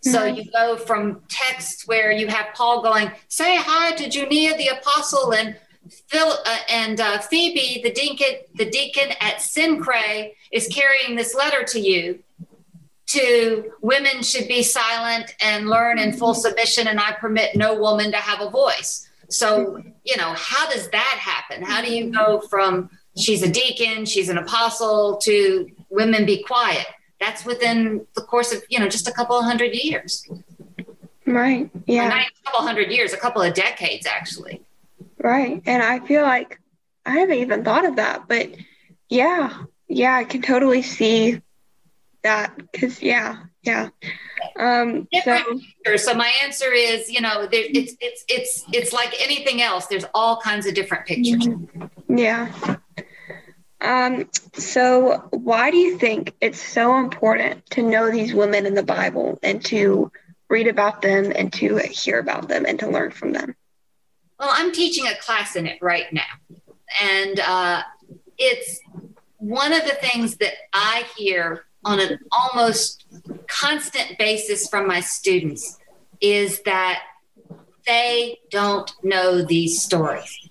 So 0.00 0.20
mm-hmm. 0.20 0.36
you 0.36 0.44
go 0.52 0.78
from 0.78 1.20
texts 1.28 1.86
where 1.86 2.10
you 2.10 2.28
have 2.28 2.46
Paul 2.54 2.82
going, 2.82 3.10
"Say 3.28 3.56
hi 3.58 3.92
to 3.92 4.08
Junia 4.08 4.56
the 4.56 4.68
apostle 4.68 5.34
and 5.34 5.54
Phil 6.06 6.32
uh, 6.46 6.58
and 6.70 6.98
uh, 6.98 7.18
Phoebe 7.18 7.82
the 7.82 7.92
deacon, 7.92 8.38
the 8.54 8.70
deacon 8.70 9.10
at 9.20 9.36
Cenchreae 9.36 10.32
is 10.50 10.66
carrying 10.68 11.14
this 11.14 11.34
letter 11.34 11.62
to 11.64 11.78
you." 11.78 12.20
To 13.08 13.72
women 13.80 14.22
should 14.22 14.48
be 14.48 14.62
silent 14.62 15.34
and 15.42 15.66
learn 15.66 15.98
in 15.98 16.12
full 16.12 16.34
submission, 16.34 16.88
and 16.88 17.00
I 17.00 17.12
permit 17.12 17.56
no 17.56 17.74
woman 17.74 18.10
to 18.12 18.18
have 18.18 18.40
a 18.40 18.50
voice. 18.50 19.08
So 19.28 19.82
you 20.04 20.16
know, 20.16 20.32
how 20.36 20.70
does 20.70 20.88
that 20.88 21.16
happen? 21.20 21.62
How 21.62 21.82
do 21.82 21.94
you 21.94 22.10
go 22.10 22.40
from 22.40 22.88
she's 23.18 23.42
a 23.42 23.50
deacon, 23.50 24.06
she's 24.06 24.30
an 24.30 24.38
apostle 24.38 25.18
to 25.24 25.70
women 25.90 26.26
be 26.26 26.42
quiet. 26.42 26.86
That's 27.20 27.44
within 27.44 28.06
the 28.14 28.22
course 28.22 28.52
of, 28.52 28.62
you 28.68 28.78
know, 28.78 28.88
just 28.88 29.08
a 29.08 29.12
couple 29.12 29.36
of 29.38 29.44
hundred 29.44 29.74
years. 29.74 30.26
Right. 31.26 31.70
Yeah. 31.86 32.08
not 32.08 32.26
a 32.26 32.44
couple 32.44 32.66
hundred 32.66 32.90
years, 32.90 33.12
a 33.12 33.16
couple 33.16 33.42
of 33.42 33.54
decades, 33.54 34.06
actually. 34.06 34.62
Right. 35.18 35.62
And 35.66 35.82
I 35.82 36.00
feel 36.00 36.22
like 36.22 36.60
I 37.04 37.18
haven't 37.18 37.38
even 37.38 37.64
thought 37.64 37.84
of 37.84 37.96
that, 37.96 38.28
but 38.28 38.50
yeah, 39.08 39.64
yeah, 39.88 40.14
I 40.14 40.24
can 40.24 40.42
totally 40.42 40.82
see 40.82 41.40
that 42.22 42.54
because, 42.56 43.02
yeah, 43.02 43.38
yeah. 43.62 43.88
Um, 44.58 45.08
so, 45.24 45.96
so 45.96 46.14
my 46.14 46.32
answer 46.42 46.72
is, 46.72 47.10
you 47.10 47.20
know, 47.20 47.46
there, 47.46 47.64
it's 47.66 47.94
it's 48.00 48.24
it's 48.28 48.64
it's 48.72 48.92
like 48.92 49.14
anything 49.20 49.62
else. 49.62 49.86
There's 49.86 50.04
all 50.14 50.40
kinds 50.40 50.66
of 50.66 50.74
different 50.74 51.06
pictures. 51.06 51.48
Yeah. 52.08 52.76
Um, 53.80 54.28
so, 54.54 55.28
why 55.30 55.70
do 55.70 55.76
you 55.76 55.98
think 55.98 56.34
it's 56.40 56.60
so 56.60 56.98
important 56.98 57.64
to 57.70 57.82
know 57.82 58.10
these 58.10 58.34
women 58.34 58.66
in 58.66 58.74
the 58.74 58.82
Bible 58.82 59.38
and 59.42 59.64
to 59.66 60.10
read 60.48 60.66
about 60.66 61.02
them 61.02 61.32
and 61.34 61.52
to 61.54 61.76
hear 61.78 62.18
about 62.18 62.48
them 62.48 62.64
and 62.66 62.78
to 62.80 62.88
learn 62.88 63.12
from 63.12 63.32
them? 63.32 63.54
Well, 64.38 64.50
I'm 64.52 64.72
teaching 64.72 65.06
a 65.06 65.16
class 65.16 65.56
in 65.56 65.66
it 65.66 65.78
right 65.80 66.12
now. 66.12 66.22
And 67.02 67.40
uh, 67.40 67.82
it's 68.36 68.80
one 69.36 69.72
of 69.72 69.84
the 69.84 69.94
things 69.94 70.36
that 70.36 70.54
I 70.72 71.04
hear 71.16 71.64
on 71.84 72.00
an 72.00 72.18
almost 72.32 73.04
constant 73.46 74.18
basis 74.18 74.68
from 74.68 74.86
my 74.86 75.00
students 75.00 75.78
is 76.20 76.62
that 76.62 77.02
they 77.86 78.38
don't 78.50 78.92
know 79.02 79.42
these 79.42 79.82
stories. 79.82 80.50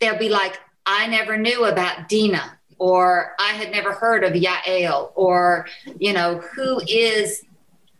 They'll 0.00 0.18
be 0.18 0.28
like, 0.28 0.58
I 0.92 1.06
never 1.06 1.36
knew 1.36 1.66
about 1.66 2.08
Dinah, 2.08 2.58
or 2.78 3.36
I 3.38 3.52
had 3.52 3.70
never 3.70 3.92
heard 3.92 4.24
of 4.24 4.32
Yael, 4.32 5.12
or, 5.14 5.68
you 6.00 6.12
know, 6.12 6.38
who 6.38 6.80
is 6.88 7.44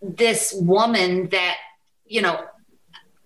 this 0.03 0.53
woman 0.59 1.29
that, 1.29 1.57
you 2.07 2.21
know, 2.21 2.45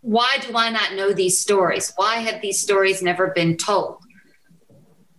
why 0.03 0.37
do 0.47 0.55
I 0.55 0.69
not 0.69 0.93
know 0.93 1.15
these 1.15 1.39
stories? 1.41 1.95
Why 1.97 2.17
have 2.17 2.43
these 2.43 2.61
stories 2.61 3.01
never 3.01 3.29
been 3.29 3.57
told? 3.57 3.97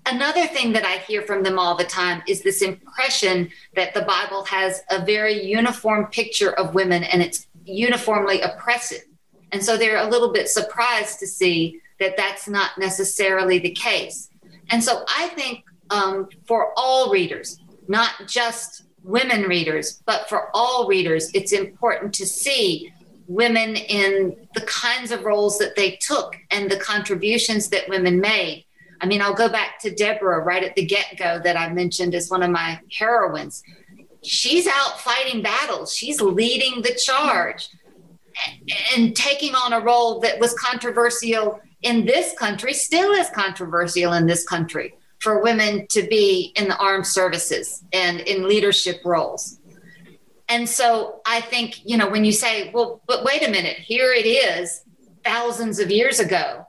Another 0.05 0.45
thing 0.45 0.73
that 0.73 0.85
I 0.85 0.97
hear 0.99 1.23
from 1.23 1.41
them 1.41 1.57
all 1.57 1.75
the 1.75 1.83
time 1.83 2.21
is 2.27 2.43
this 2.43 2.61
impression 2.61 3.49
that 3.73 3.95
the 3.95 4.03
Bible 4.03 4.45
has 4.45 4.83
a 4.91 5.03
very 5.03 5.43
uniform 5.43 6.05
picture 6.11 6.51
of 6.51 6.75
women 6.75 7.03
and 7.03 7.23
it's 7.23 7.47
uniformly 7.65 8.41
oppressive. 8.41 9.05
And 9.51 9.63
so 9.63 9.75
they're 9.75 10.05
a 10.05 10.07
little 10.07 10.31
bit 10.31 10.49
surprised 10.49 11.17
to 11.21 11.25
see 11.25 11.81
that 11.99 12.15
that's 12.15 12.47
not 12.47 12.77
necessarily 12.77 13.57
the 13.57 13.71
case. 13.71 14.29
And 14.69 14.83
so 14.83 15.03
I 15.07 15.27
think 15.29 15.63
um, 15.89 16.27
for 16.47 16.73
all 16.75 17.11
readers, 17.11 17.59
not 17.87 18.13
just 18.27 18.83
women 19.03 19.43
readers, 19.43 20.01
but 20.05 20.27
for 20.27 20.49
all 20.53 20.87
readers, 20.87 21.29
it's 21.33 21.51
important 21.51 22.13
to 22.15 22.25
see 22.25 22.91
women 23.27 23.75
in 23.75 24.35
the 24.53 24.61
kinds 24.61 25.11
of 25.11 25.23
roles 25.23 25.57
that 25.57 25.75
they 25.75 25.97
took 26.01 26.35
and 26.51 26.69
the 26.69 26.77
contributions 26.77 27.69
that 27.69 27.87
women 27.89 28.19
made. 28.19 28.65
I 29.01 29.07
mean, 29.07 29.21
I'll 29.21 29.33
go 29.33 29.49
back 29.49 29.79
to 29.79 29.93
Deborah 29.93 30.43
right 30.43 30.63
at 30.63 30.75
the 30.75 30.85
get 30.85 31.17
go 31.17 31.39
that 31.43 31.57
I 31.57 31.71
mentioned 31.71 32.15
as 32.15 32.29
one 32.29 32.43
of 32.43 32.51
my 32.51 32.79
heroines. 32.91 33.63
She's 34.23 34.67
out 34.67 34.99
fighting 35.01 35.41
battles, 35.41 35.93
she's 35.93 36.21
leading 36.21 36.81
the 36.81 36.95
charge 36.95 37.69
and 38.95 39.15
taking 39.15 39.53
on 39.53 39.73
a 39.73 39.79
role 39.79 40.19
that 40.19 40.39
was 40.39 40.53
controversial 40.55 41.59
in 41.85 42.03
this 42.03 42.33
country, 42.37 42.73
still 42.73 43.11
is 43.11 43.29
controversial 43.29 44.13
in 44.13 44.25
this 44.25 44.43
country 44.43 44.95
for 45.19 45.41
women 45.41 45.87
to 45.87 46.01
be 46.07 46.51
in 46.55 46.67
the 46.67 46.77
armed 46.77 47.05
services 47.05 47.83
and 47.93 48.19
in 48.21 48.49
leadership 48.49 49.01
roles. 49.05 49.59
And 50.49 50.67
so 50.67 51.21
I 51.25 51.41
think, 51.41 51.85
you 51.85 51.97
know, 51.97 52.09
when 52.09 52.25
you 52.25 52.31
say, 52.31 52.71
well, 52.71 53.01
but 53.07 53.23
wait 53.23 53.47
a 53.47 53.51
minute, 53.51 53.77
here 53.77 54.11
it 54.11 54.25
is 54.25 54.83
thousands 55.23 55.79
of 55.79 55.89
years 55.91 56.19
ago. 56.19 56.65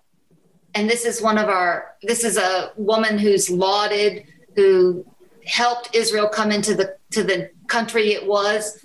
And 0.74 0.88
this 0.88 1.06
is 1.06 1.22
one 1.22 1.38
of 1.38 1.48
our, 1.48 1.94
this 2.02 2.22
is 2.22 2.36
a 2.36 2.72
woman 2.76 3.18
who's 3.18 3.48
lauded, 3.48 4.26
who 4.54 5.04
helped 5.46 5.94
Israel 5.94 6.28
come 6.28 6.52
into 6.52 6.74
the 6.74 6.96
to 7.12 7.22
the 7.22 7.50
country 7.68 8.12
it 8.12 8.26
was. 8.26 8.84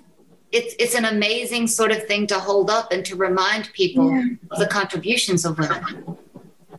It's 0.52 0.74
it's 0.78 0.94
an 0.94 1.04
amazing 1.04 1.66
sort 1.66 1.90
of 1.90 2.06
thing 2.06 2.26
to 2.28 2.38
hold 2.38 2.70
up 2.70 2.92
and 2.92 3.04
to 3.06 3.16
remind 3.16 3.72
people 3.72 4.10
yeah. 4.10 4.24
of 4.50 4.58
the 4.58 4.66
contributions 4.66 5.44
of 5.44 5.58
women. 5.58 6.16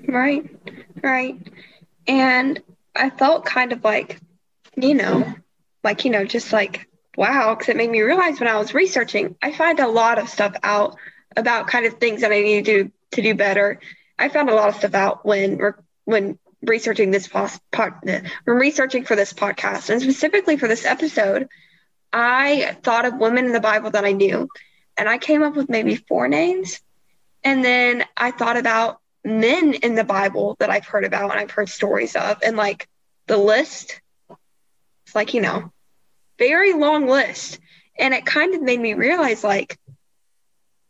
Right, 0.08 0.50
right. 1.02 1.36
And 2.08 2.62
I 2.96 3.10
felt 3.10 3.46
kind 3.46 3.72
of 3.72 3.84
like, 3.84 4.20
you 4.76 4.94
know, 4.94 5.34
like, 5.84 6.06
you 6.06 6.12
know, 6.12 6.26
just 6.26 6.54
like 6.54 6.88
wow, 7.18 7.54
because 7.54 7.70
it 7.70 7.78
made 7.78 7.90
me 7.90 8.02
realize 8.02 8.40
when 8.40 8.50
I 8.50 8.58
was 8.58 8.74
researching, 8.74 9.36
I 9.42 9.52
find 9.52 9.80
a 9.80 9.88
lot 9.88 10.20
of 10.20 10.30
stuff 10.30 10.56
out 10.64 10.98
about 11.36 11.68
kind 11.68 11.86
of 11.86 11.96
things 11.96 12.22
that 12.22 12.32
I 12.32 12.42
need 12.42 12.66
to 12.66 12.84
do 12.84 12.92
to 13.12 13.22
do 13.22 13.36
better. 13.36 13.80
I 14.18 14.30
found 14.30 14.50
a 14.50 14.56
lot 14.56 14.70
of 14.70 14.76
stuff 14.76 14.94
out 14.94 15.26
when 15.26 15.60
when 16.06 16.40
researching 16.62 17.12
this 17.12 17.28
pod, 17.28 17.94
when 18.04 18.24
researching 18.46 19.04
for 19.04 19.16
this 19.16 19.34
podcast 19.34 19.90
and 19.90 20.02
specifically 20.02 20.58
for 20.58 20.68
this 20.68 20.86
episode. 20.86 21.50
I 22.14 22.78
thought 22.84 23.06
of 23.06 23.18
women 23.18 23.46
in 23.46 23.52
the 23.52 23.60
Bible 23.60 23.90
that 23.92 24.06
I 24.06 24.12
knew, 24.12 24.48
and 24.96 25.10
I 25.10 25.18
came 25.18 25.42
up 25.42 25.56
with 25.56 25.70
maybe 25.70 25.96
four 25.96 26.28
names. 26.28 26.80
And 27.44 27.66
then 27.66 28.06
I 28.16 28.32
thought 28.32 28.56
about 28.56 29.00
men 29.26 29.74
in 29.74 29.96
the 29.96 30.04
Bible 30.04 30.56
that 30.60 30.70
I've 30.70 30.86
heard 30.86 31.04
about 31.04 31.32
and 31.32 31.40
I've 31.40 31.52
heard 31.52 31.70
stories 31.70 32.16
of, 32.16 32.38
and 32.44 32.56
like 32.56 32.88
the 33.28 33.38
list, 33.38 34.00
it's 35.06 35.16
like 35.16 35.34
you 35.34 35.42
know, 35.42 35.72
very 36.38 36.74
long 36.74 37.08
list. 37.08 37.60
And 37.98 38.14
it 38.14 38.26
kind 38.26 38.54
of 38.54 38.62
made 38.62 38.80
me 38.80 38.94
realize 38.94 39.44
like, 39.44 39.78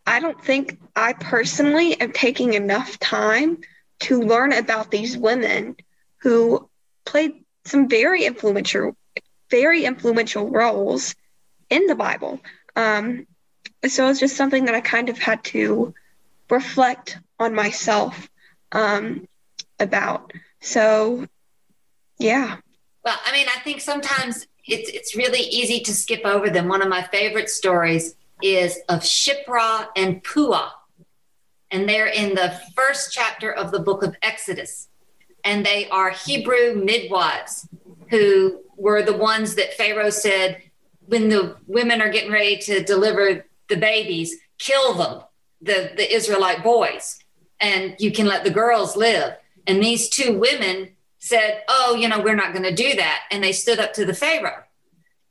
I 0.06 0.20
don't 0.20 0.44
think 0.44 0.78
I 0.96 1.14
personally 1.14 2.00
am 2.00 2.12
taking 2.12 2.54
enough 2.54 3.00
time 3.00 3.60
to 4.02 4.22
learn 4.22 4.52
about 4.52 4.92
these 4.92 5.18
women 5.18 5.78
who 6.18 6.70
played 7.06 7.44
some 7.66 7.88
very 7.88 8.26
influential, 8.26 8.96
very 9.54 9.86
influential 9.86 10.50
roles 10.50 11.14
in 11.70 11.86
the 11.86 11.94
Bible. 11.94 12.40
Um, 12.76 13.28
so 13.88 14.10
it's 14.10 14.20
just 14.20 14.36
something 14.36 14.66
that 14.66 14.74
I 14.74 14.82
kind 14.82 15.10
of 15.10 15.20
had 15.20 15.44
to 15.56 15.94
reflect 16.50 17.20
on 17.40 17.54
myself 17.54 18.32
um, 18.72 19.28
about. 19.80 20.34
So, 20.60 21.28
yeah. 22.18 22.58
Well, 23.06 23.20
I 23.24 23.32
mean, 23.32 23.46
I 23.56 23.60
think 23.60 23.82
sometimes 23.82 24.48
it's 24.66 24.90
it's 24.90 25.16
really 25.16 25.42
easy 25.42 25.82
to 25.82 25.94
skip 25.94 26.26
over 26.26 26.50
them. 26.50 26.68
One 26.68 26.82
of 26.82 26.90
my 26.90 27.04
favorite 27.04 27.50
stories 27.50 28.16
is 28.42 28.80
of 28.90 29.02
Shiphrah 29.02 29.90
and 29.96 30.24
Puah, 30.24 30.72
and 31.70 31.88
they're 31.88 32.08
in 32.08 32.34
the 32.34 32.60
first 32.76 33.14
chapter 33.14 33.54
of 33.54 33.72
the 33.72 33.80
book 33.80 34.02
of 34.02 34.16
Exodus, 34.24 34.88
and 35.44 35.64
they 35.64 35.88
are 35.90 36.10
Hebrew 36.10 36.74
midwives 36.74 37.68
who 38.10 38.62
were 38.78 39.04
the 39.04 39.18
ones 39.18 39.56
that 39.56 39.74
Pharaoh 39.74 40.10
said 40.10 40.62
when 41.06 41.30
the 41.30 41.58
women 41.68 42.02
are 42.02 42.10
getting 42.10 42.32
ready 42.32 42.58
to 42.58 42.84
deliver 42.84 43.46
the 43.70 43.78
babies, 43.78 44.38
kill 44.58 44.94
them, 44.94 45.22
the 45.62 45.92
the 45.96 46.14
Israelite 46.14 46.64
boys, 46.64 47.20
and 47.60 47.96
you 48.00 48.12
can 48.12 48.26
let 48.26 48.44
the 48.44 48.50
girls 48.52 48.96
live. 48.96 49.36
And 49.68 49.82
these 49.82 50.10
two 50.10 50.38
women 50.38 50.90
said, 51.20 51.64
Oh, 51.70 51.96
you 51.96 52.10
know, 52.10 52.20
we're 52.20 52.36
not 52.36 52.54
going 52.54 52.64
to 52.64 52.76
do 52.76 52.96
that. 52.96 53.22
And 53.32 53.44
they 53.44 53.54
stood 53.54 53.80
up 53.80 53.94
to 53.94 54.06
the 54.06 54.14
Pharaoh. 54.14 54.64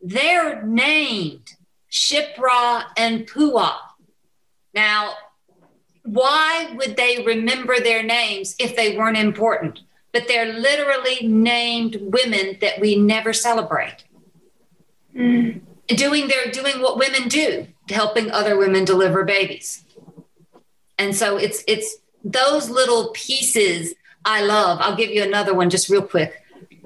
They're 0.00 0.62
named 0.62 1.52
Shiphrah 1.90 2.84
and 2.96 3.26
Puah. 3.26 3.76
Now, 4.74 5.14
why 6.04 6.72
would 6.74 6.96
they 6.96 7.22
remember 7.24 7.78
their 7.78 8.02
names 8.02 8.56
if 8.58 8.74
they 8.74 8.96
weren't 8.96 9.18
important? 9.18 9.80
But 10.12 10.28
they're 10.28 10.52
literally 10.52 11.26
named 11.26 11.96
women 12.00 12.58
that 12.60 12.80
we 12.80 12.96
never 12.96 13.32
celebrate. 13.32 14.04
Mm. 15.16 15.60
Doing 15.88 16.28
their 16.28 16.50
doing 16.50 16.80
what 16.80 16.98
women 16.98 17.28
do, 17.28 17.66
helping 17.88 18.30
other 18.30 18.56
women 18.56 18.84
deliver 18.84 19.24
babies. 19.24 19.84
And 20.98 21.14
so 21.16 21.36
it's 21.36 21.64
it's 21.66 21.96
those 22.24 22.70
little 22.70 23.10
pieces 23.14 23.94
I 24.24 24.42
love. 24.42 24.78
I'll 24.80 24.96
give 24.96 25.10
you 25.10 25.22
another 25.22 25.54
one 25.54 25.70
just 25.70 25.88
real 25.88 26.02
quick. 26.02 26.32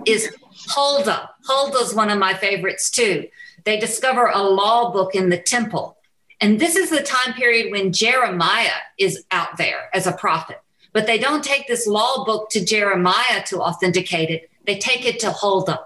Is 0.06 0.34
Huldah. 0.68 1.30
Huldah's 1.44 1.94
one 1.94 2.10
of 2.10 2.18
my 2.18 2.34
favorites 2.34 2.90
too. 2.90 3.28
They 3.64 3.78
discover 3.78 4.26
a 4.26 4.42
law 4.42 4.92
book 4.92 5.14
in 5.14 5.28
the 5.28 5.38
temple. 5.38 5.96
And 6.40 6.60
this 6.60 6.76
is 6.76 6.90
the 6.90 7.02
time 7.02 7.34
period 7.34 7.72
when 7.72 7.92
Jeremiah 7.92 8.80
is 8.98 9.24
out 9.30 9.56
there 9.56 9.88
as 9.94 10.06
a 10.06 10.12
prophet. 10.12 10.60
But 10.96 11.06
they 11.06 11.18
don't 11.18 11.44
take 11.44 11.68
this 11.68 11.86
law 11.86 12.24
book 12.24 12.48
to 12.52 12.64
Jeremiah 12.64 13.42
to 13.48 13.60
authenticate 13.60 14.30
it. 14.30 14.50
They 14.64 14.78
take 14.78 15.04
it 15.04 15.20
to 15.20 15.30
Huldah 15.30 15.84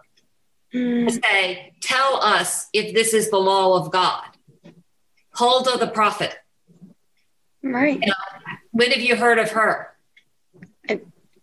mm. 0.72 1.08
to 1.08 1.12
say, 1.12 1.72
Tell 1.80 2.22
us 2.22 2.68
if 2.72 2.94
this 2.94 3.12
is 3.12 3.28
the 3.28 3.36
law 3.38 3.76
of 3.76 3.90
God. 3.90 4.22
Huldah 5.32 5.78
the 5.78 5.88
prophet. 5.88 6.36
Right. 7.60 7.98
You 8.00 8.06
know, 8.06 8.14
when 8.70 8.92
have 8.92 9.00
you 9.00 9.16
heard 9.16 9.40
of 9.40 9.50
her? 9.50 9.88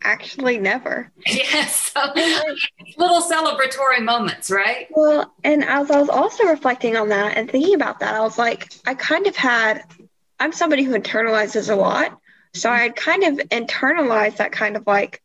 actually 0.02 0.58
never. 0.58 1.12
Yes. 1.28 1.92
So, 1.92 2.00
little 2.98 3.22
celebratory 3.22 4.02
moments, 4.02 4.50
right? 4.50 4.88
Well, 4.92 5.34
and 5.44 5.66
as 5.66 5.92
I 5.92 6.00
was 6.00 6.08
also 6.08 6.46
reflecting 6.46 6.96
on 6.96 7.10
that 7.10 7.36
and 7.36 7.52
thinking 7.52 7.76
about 7.76 8.00
that, 8.00 8.16
I 8.16 8.22
was 8.22 8.38
like, 8.38 8.72
I 8.86 8.94
kind 8.94 9.28
of 9.28 9.36
had, 9.36 9.84
I'm 10.40 10.54
somebody 10.54 10.84
who 10.84 10.98
internalizes 10.98 11.70
a 11.70 11.76
lot. 11.76 12.18
So 12.54 12.70
I 12.70 12.80
had 12.80 12.96
kind 12.96 13.24
of 13.24 13.48
internalized 13.50 14.38
that 14.38 14.52
kind 14.52 14.76
of 14.76 14.88
like, 14.88 15.22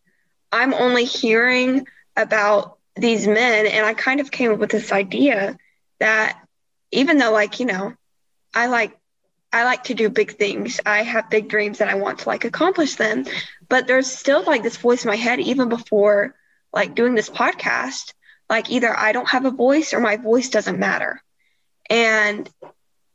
I'm 0.50 0.74
only 0.74 1.04
hearing 1.04 1.86
about 2.16 2.78
these 2.94 3.26
men. 3.26 3.66
And 3.66 3.86
I 3.86 3.94
kind 3.94 4.20
of 4.20 4.30
came 4.30 4.52
up 4.52 4.58
with 4.58 4.70
this 4.70 4.92
idea 4.92 5.56
that 5.98 6.38
even 6.90 7.18
though, 7.18 7.32
like, 7.32 7.60
you 7.60 7.66
know, 7.66 7.94
I 8.54 8.66
like 8.66 8.98
I 9.52 9.64
like 9.64 9.84
to 9.84 9.94
do 9.94 10.08
big 10.08 10.32
things. 10.32 10.80
I 10.86 11.02
have 11.02 11.28
big 11.28 11.48
dreams 11.48 11.80
and 11.80 11.90
I 11.90 11.94
want 11.94 12.20
to 12.20 12.28
like 12.28 12.44
accomplish 12.44 12.96
them. 12.96 13.26
But 13.68 13.86
there's 13.86 14.10
still 14.10 14.42
like 14.42 14.62
this 14.62 14.78
voice 14.78 15.04
in 15.04 15.10
my 15.10 15.16
head, 15.16 15.40
even 15.40 15.68
before 15.68 16.34
like 16.72 16.94
doing 16.94 17.14
this 17.14 17.28
podcast, 17.28 18.14
like 18.48 18.70
either 18.70 18.96
I 18.96 19.12
don't 19.12 19.28
have 19.28 19.44
a 19.44 19.50
voice 19.50 19.92
or 19.92 20.00
my 20.00 20.16
voice 20.16 20.48
doesn't 20.48 20.78
matter. 20.78 21.22
And 21.90 22.48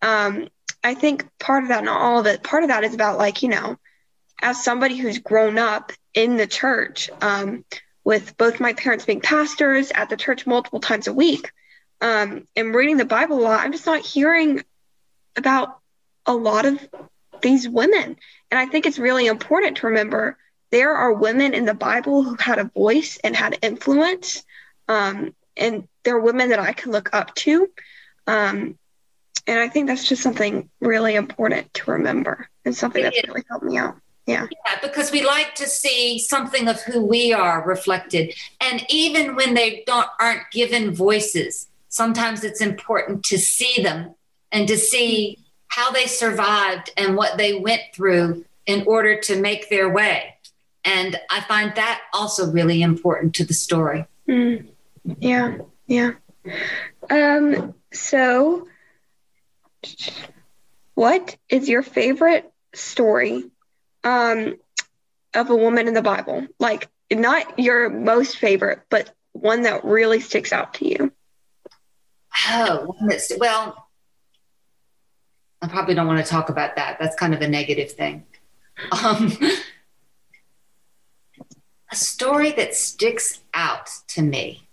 um, 0.02 0.48
I 0.84 0.93
think 0.93 1.28
part 1.39 1.63
of 1.63 1.70
that, 1.70 1.84
not 1.84 2.00
all 2.00 2.20
of 2.20 2.28
it, 2.28 2.43
part 2.43 2.63
of 2.63 2.70
that 2.70 2.84
is 2.84 2.93
about 2.93 3.17
like, 3.17 3.41
you 3.41 3.50
know, 3.50 3.78
as 4.41 4.63
somebody 4.63 4.95
who's 4.97 5.19
grown 5.19 5.58
up 5.58 5.91
in 6.13 6.38
the 6.38 6.47
church, 6.47 7.10
um, 7.21 7.65
with 8.04 8.38
both 8.38 8.60
my 8.60 8.73
parents 8.73 9.06
being 9.06 9.21
pastors 9.21 9.91
at 9.91 10.10
the 10.10 10.17
church 10.17 10.47
multiple 10.47 10.80
times 10.80 11.08
a 11.08 11.13
week, 11.13 11.52
um, 12.02 12.47
and 12.56 12.73
reading 12.73 12.97
the 12.97 13.06
Bible 13.06 13.39
a 13.39 13.41
lot, 13.41 13.60
I'm 13.60 13.71
just 13.71 13.86
not 13.86 14.06
hearing 14.06 14.63
about 15.36 15.80
a 16.26 16.34
lot 16.34 16.65
of 16.65 16.80
these 17.41 17.67
women. 17.67 18.17
And 18.52 18.60
I 18.60 18.65
think 18.65 18.86
it's 18.86 19.00
really 19.00 19.28
important 19.28 19.78
to 19.78 19.88
remember 19.88 20.38
there 20.71 20.93
are 20.93 21.13
women 21.13 21.54
in 21.54 21.65
the 21.65 21.73
Bible 21.73 22.23
who 22.23 22.36
had 22.39 22.60
a 22.60 22.65
voice 22.65 23.17
and 23.23 23.36
had 23.36 23.60
influence. 23.62 24.43
Um, 24.88 25.34
and 25.56 25.88
there 26.04 26.15
are 26.15 26.21
women 26.21 26.50
that 26.50 26.60
I 26.60 26.73
can 26.73 26.91
look 26.91 27.10
up 27.13 27.34
to. 27.36 27.69
Um, 28.26 28.78
and 29.47 29.60
I 29.60 29.69
think 29.69 29.88
that's 29.88 30.08
just 30.08 30.21
something 30.21 30.69
really 30.82 31.15
important 31.15 31.73
to 31.76 31.91
remember 31.91 32.50
and 32.65 32.76
something 32.76 33.02
that's 33.02 33.23
really 33.28 33.43
helped 33.50 33.65
me 33.65 33.78
out. 33.78 33.97
Yeah. 34.28 34.46
Yeah, 34.52 34.80
because 34.82 35.10
we 35.12 35.26
like 35.26 35.56
to 35.56 35.66
see 35.66 36.20
something 36.20 36.68
of 36.68 36.82
who 36.82 37.02
we 37.04 37.32
are 37.32 37.66
reflected. 37.66 38.36
And 38.60 38.86
even 38.90 39.36
when 39.36 39.54
they 39.54 39.84
don't 39.88 40.08
aren't 40.20 40.52
given 40.52 40.94
voices, 40.94 41.70
sometimes 41.88 42.44
it's 42.44 42.62
important 42.62 43.24
to 43.26 43.38
see 43.38 43.82
them 43.82 44.13
and 44.52 44.68
to 44.68 44.78
see 44.78 45.40
how 45.70 45.92
they 45.92 46.08
survived 46.08 46.92
and 46.98 47.16
what 47.16 47.38
they 47.38 47.58
went 47.58 47.82
through 47.94 48.46
in 48.66 48.84
order 48.86 49.18
to 49.22 49.40
make 49.40 49.70
their 49.70 49.90
way. 49.90 50.36
And 50.84 51.18
I 51.32 51.42
find 51.42 51.74
that 51.76 52.02
also 52.13 52.52
really 52.52 52.82
important 52.82 53.34
to 53.36 53.46
the 53.46 53.54
story. 53.54 54.06
Mm. 54.28 54.68
Yeah, 55.20 55.60
yeah. 55.86 56.12
Um, 57.10 57.74
so, 57.94 58.68
what 60.96 61.38
is 61.50 61.70
your 61.70 61.82
favorite 61.82 62.52
story 62.74 63.46
um, 64.08 64.56
of 65.34 65.50
a 65.50 65.56
woman 65.56 65.88
in 65.88 65.93
the 65.93 66.02
Bible? 66.02 66.48
Like, 66.60 66.89
not 67.12 67.60
your 67.60 67.89
most 67.89 68.38
favorite, 68.38 68.82
but 68.89 69.13
one 69.34 69.63
that 69.63 69.84
really 69.84 70.20
sticks 70.20 70.54
out 70.54 70.76
to 70.76 70.88
you. 70.88 71.12
Oh, 72.50 72.96
well, 73.38 73.88
I 75.62 75.67
probably 75.67 75.96
don't 75.96 76.08
want 76.08 76.24
to 76.24 76.30
talk 76.30 76.50
about 76.50 76.76
that. 76.76 76.98
That's 77.00 77.15
kind 77.15 77.34
of 77.34 77.41
a 77.41 77.48
negative 77.48 77.91
thing. 77.91 78.24
Um, 78.91 79.36
a 81.91 81.96
story 81.96 82.52
that 82.52 82.76
sticks 82.76 83.41
out 83.54 83.89
to 84.10 84.22
me. 84.22 84.67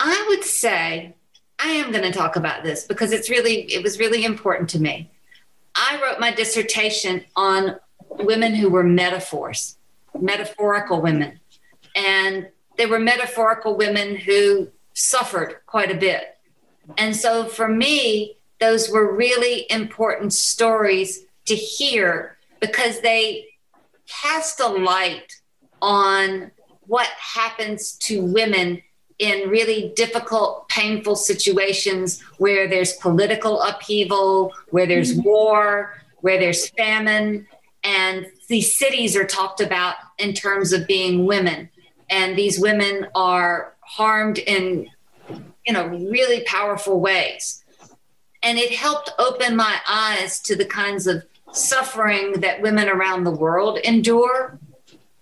I 0.00 0.26
would 0.28 0.44
say 0.44 1.16
I 1.58 1.70
am 1.70 1.90
going 1.90 2.04
to 2.04 2.12
talk 2.12 2.36
about 2.36 2.62
this 2.62 2.84
because 2.84 3.10
it's 3.10 3.28
really 3.28 3.62
it 3.72 3.82
was 3.82 3.98
really 3.98 4.24
important 4.24 4.70
to 4.70 4.78
me. 4.80 5.10
I 5.80 6.00
wrote 6.02 6.18
my 6.18 6.32
dissertation 6.32 7.24
on 7.36 7.76
women 8.10 8.54
who 8.54 8.68
were 8.68 8.82
metaphors, 8.82 9.76
metaphorical 10.20 11.00
women. 11.00 11.38
And 11.94 12.48
they 12.76 12.86
were 12.86 12.98
metaphorical 12.98 13.76
women 13.76 14.16
who 14.16 14.68
suffered 14.92 15.60
quite 15.66 15.92
a 15.92 15.96
bit. 15.96 16.36
And 16.96 17.14
so 17.14 17.44
for 17.44 17.68
me, 17.68 18.36
those 18.58 18.90
were 18.90 19.14
really 19.14 19.66
important 19.70 20.32
stories 20.32 21.24
to 21.46 21.54
hear 21.54 22.36
because 22.58 23.00
they 23.00 23.46
cast 24.08 24.58
a 24.58 24.66
light 24.66 25.32
on 25.80 26.50
what 26.86 27.06
happens 27.06 27.92
to 27.92 28.24
women 28.24 28.82
in 29.18 29.48
really 29.48 29.92
difficult, 29.96 30.68
painful 30.68 31.16
situations 31.16 32.20
where 32.38 32.68
there's 32.68 32.92
political 32.94 33.60
upheaval, 33.62 34.52
where 34.70 34.86
there's 34.86 35.12
mm-hmm. 35.12 35.28
war, 35.28 35.94
where 36.20 36.38
there's 36.38 36.68
famine. 36.70 37.46
And 37.82 38.26
these 38.48 38.76
cities 38.76 39.16
are 39.16 39.24
talked 39.24 39.60
about 39.60 39.96
in 40.18 40.34
terms 40.34 40.72
of 40.72 40.86
being 40.86 41.26
women. 41.26 41.68
And 42.10 42.36
these 42.36 42.58
women 42.60 43.06
are 43.14 43.74
harmed 43.80 44.38
in, 44.38 44.88
you 45.66 45.72
know, 45.72 45.86
really 45.86 46.42
powerful 46.44 47.00
ways. 47.00 47.64
And 48.42 48.56
it 48.56 48.72
helped 48.72 49.10
open 49.18 49.56
my 49.56 49.78
eyes 49.88 50.40
to 50.40 50.54
the 50.54 50.64
kinds 50.64 51.06
of 51.06 51.24
suffering 51.52 52.34
that 52.40 52.62
women 52.62 52.88
around 52.88 53.24
the 53.24 53.32
world 53.32 53.78
endure. 53.78 54.58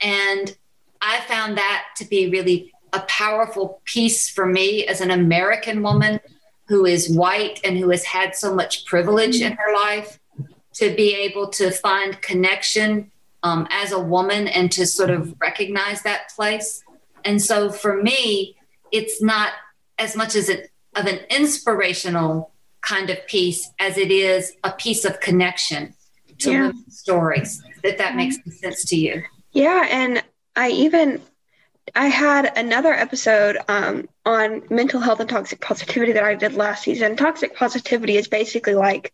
And 0.01 0.55
I 1.01 1.21
found 1.21 1.57
that 1.57 1.85
to 1.97 2.05
be 2.05 2.29
really 2.29 2.73
a 2.93 3.01
powerful 3.01 3.81
piece 3.85 4.29
for 4.29 4.47
me 4.47 4.87
as 4.87 5.01
an 5.01 5.11
American 5.11 5.83
woman 5.83 6.21
who 6.69 6.85
is 6.85 7.09
white 7.09 7.61
and 7.65 7.77
who 7.77 7.91
has 7.91 8.05
had 8.05 8.35
so 8.35 8.55
much 8.55 8.85
privilege 8.87 9.41
in 9.41 9.53
her 9.53 9.75
life 9.75 10.19
to 10.75 10.95
be 10.95 11.15
able 11.15 11.49
to 11.49 11.71
find 11.71 12.21
connection 12.23 13.11
um, 13.43 13.67
as 13.71 13.93
a 13.93 14.01
woman 14.01 14.49
and 14.49 14.73
to 14.73 14.87
sort 14.87 15.11
of 15.11 15.35
recognize 15.41 16.03
that 16.03 16.31
place. 16.35 16.83
And 17.25 17.41
so 17.41 17.71
for 17.71 18.03
me, 18.03 18.57
it's 18.93 19.23
not 19.23 19.53
as 19.99 20.17
much 20.17 20.35
as 20.35 20.49
it, 20.49 20.71
of 20.95 21.07
an 21.07 21.21
inspirational 21.31 22.53
kind 22.81 23.11
of 23.11 23.25
piece 23.27 23.71
as 23.79 23.99
it 23.99 24.11
is 24.11 24.53
a 24.65 24.73
piece 24.73 25.05
of 25.05 25.21
connection 25.21 25.95
to 26.39 26.51
yeah. 26.51 26.73
stories. 26.89 27.63
That 27.83 27.99
that 27.99 28.17
makes 28.17 28.37
sense 28.61 28.85
to 28.87 28.97
you. 28.97 29.23
Yeah, 29.53 29.87
and 29.91 30.23
I 30.55 30.71
even 30.71 31.21
I 31.95 32.07
had 32.07 32.57
another 32.57 32.93
episode 32.93 33.59
um, 33.69 34.09
on 34.25 34.63
mental 34.71 35.01
health 35.01 35.21
and 35.21 35.29
toxic 35.29 35.61
positivity 35.61 36.13
that 36.13 36.25
I 36.25 36.35
did 36.35 36.55
last 36.55 36.83
season. 36.83 37.17
Toxic 37.17 37.55
positivity 37.55 38.17
is 38.17 38.29
basically 38.29 38.75
like 38.75 39.13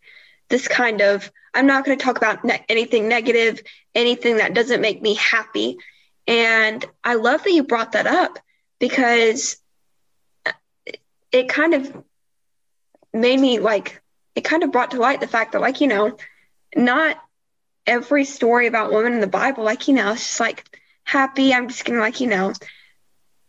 this 0.49 0.69
kind 0.69 1.01
of 1.01 1.31
I'm 1.55 1.67
not 1.67 1.85
going 1.85 1.99
to 1.99 2.05
talk 2.05 2.17
about 2.17 2.45
ne- 2.45 2.65
anything 2.69 3.09
negative, 3.09 3.63
anything 3.95 4.39
that 4.39 4.55
doesn't 4.55 4.81
make 4.81 5.03
me 5.03 5.15
happy. 5.15 5.79
And 6.27 6.85
I 7.05 7.15
love 7.15 7.45
that 7.45 7.53
you 7.53 7.65
brought 7.65 7.93
that 7.93 8.07
up 8.07 8.39
because 8.79 9.59
it 11.31 11.49
kind 11.49 11.75
of 11.75 12.05
made 13.13 13.39
me 13.39 13.59
like, 13.59 14.01
it 14.35 14.43
kind 14.43 14.63
of 14.63 14.73
brought 14.73 14.93
to 14.93 14.99
light 15.01 15.21
the 15.21 15.27
fact 15.27 15.53
that, 15.53 15.61
like, 15.61 15.81
you 15.81 15.89
know, 15.89 16.17
not 16.75 17.19
every 17.87 18.25
story 18.25 18.67
about 18.67 18.93
women 18.93 19.13
in 19.13 19.21
the 19.21 19.27
Bible, 19.27 19.65
like, 19.65 19.89
you 19.89 19.95
know, 19.95 20.13
it's 20.13 20.25
just 20.25 20.41
like, 20.41 20.79
happy. 21.05 21.53
I'm 21.53 21.69
just 21.69 21.85
gonna 21.85 22.01
like, 22.01 22.21
you 22.21 22.29
know, 22.29 22.53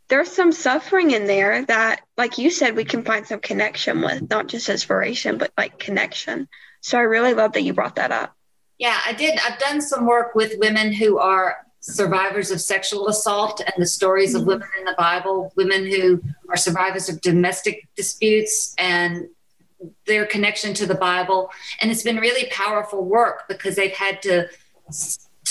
there's 0.09 0.31
some 0.31 0.51
suffering 0.51 1.11
in 1.11 1.25
there 1.25 1.65
that, 1.65 2.01
like 2.17 2.37
you 2.37 2.49
said, 2.49 2.75
we 2.75 2.85
can 2.85 3.03
find 3.03 3.25
some 3.25 3.39
connection 3.39 4.01
with, 4.01 4.29
not 4.29 4.47
just 4.47 4.69
inspiration, 4.69 5.37
but 5.37 5.51
like 5.57 5.79
connection. 5.79 6.47
So 6.81 6.97
I 6.97 7.01
really 7.01 7.33
love 7.33 7.53
that 7.53 7.63
you 7.63 7.73
brought 7.73 7.95
that 7.95 8.11
up. 8.11 8.35
Yeah, 8.77 8.99
I 9.05 9.13
did. 9.13 9.39
I've 9.47 9.59
done 9.59 9.81
some 9.81 10.05
work 10.05 10.35
with 10.35 10.59
women 10.59 10.91
who 10.91 11.17
are 11.17 11.57
survivors 11.79 12.51
of 12.51 12.61
sexual 12.61 13.07
assault 13.07 13.61
and 13.61 13.73
the 13.77 13.85
stories 13.85 14.35
of 14.35 14.41
mm-hmm. 14.41 14.49
women 14.49 14.67
in 14.79 14.85
the 14.85 14.95
Bible, 14.97 15.51
women 15.55 15.85
who 15.85 16.21
are 16.49 16.57
survivors 16.57 17.09
of 17.09 17.21
domestic 17.21 17.87
disputes 17.95 18.73
and 18.77 19.27
their 20.05 20.25
connection 20.25 20.73
to 20.73 20.85
the 20.85 20.95
Bible. 20.95 21.49
And 21.81 21.91
it's 21.91 22.03
been 22.03 22.17
really 22.17 22.49
powerful 22.51 23.03
work 23.03 23.47
because 23.47 23.75
they've 23.75 23.91
had 23.91 24.21
to 24.23 24.47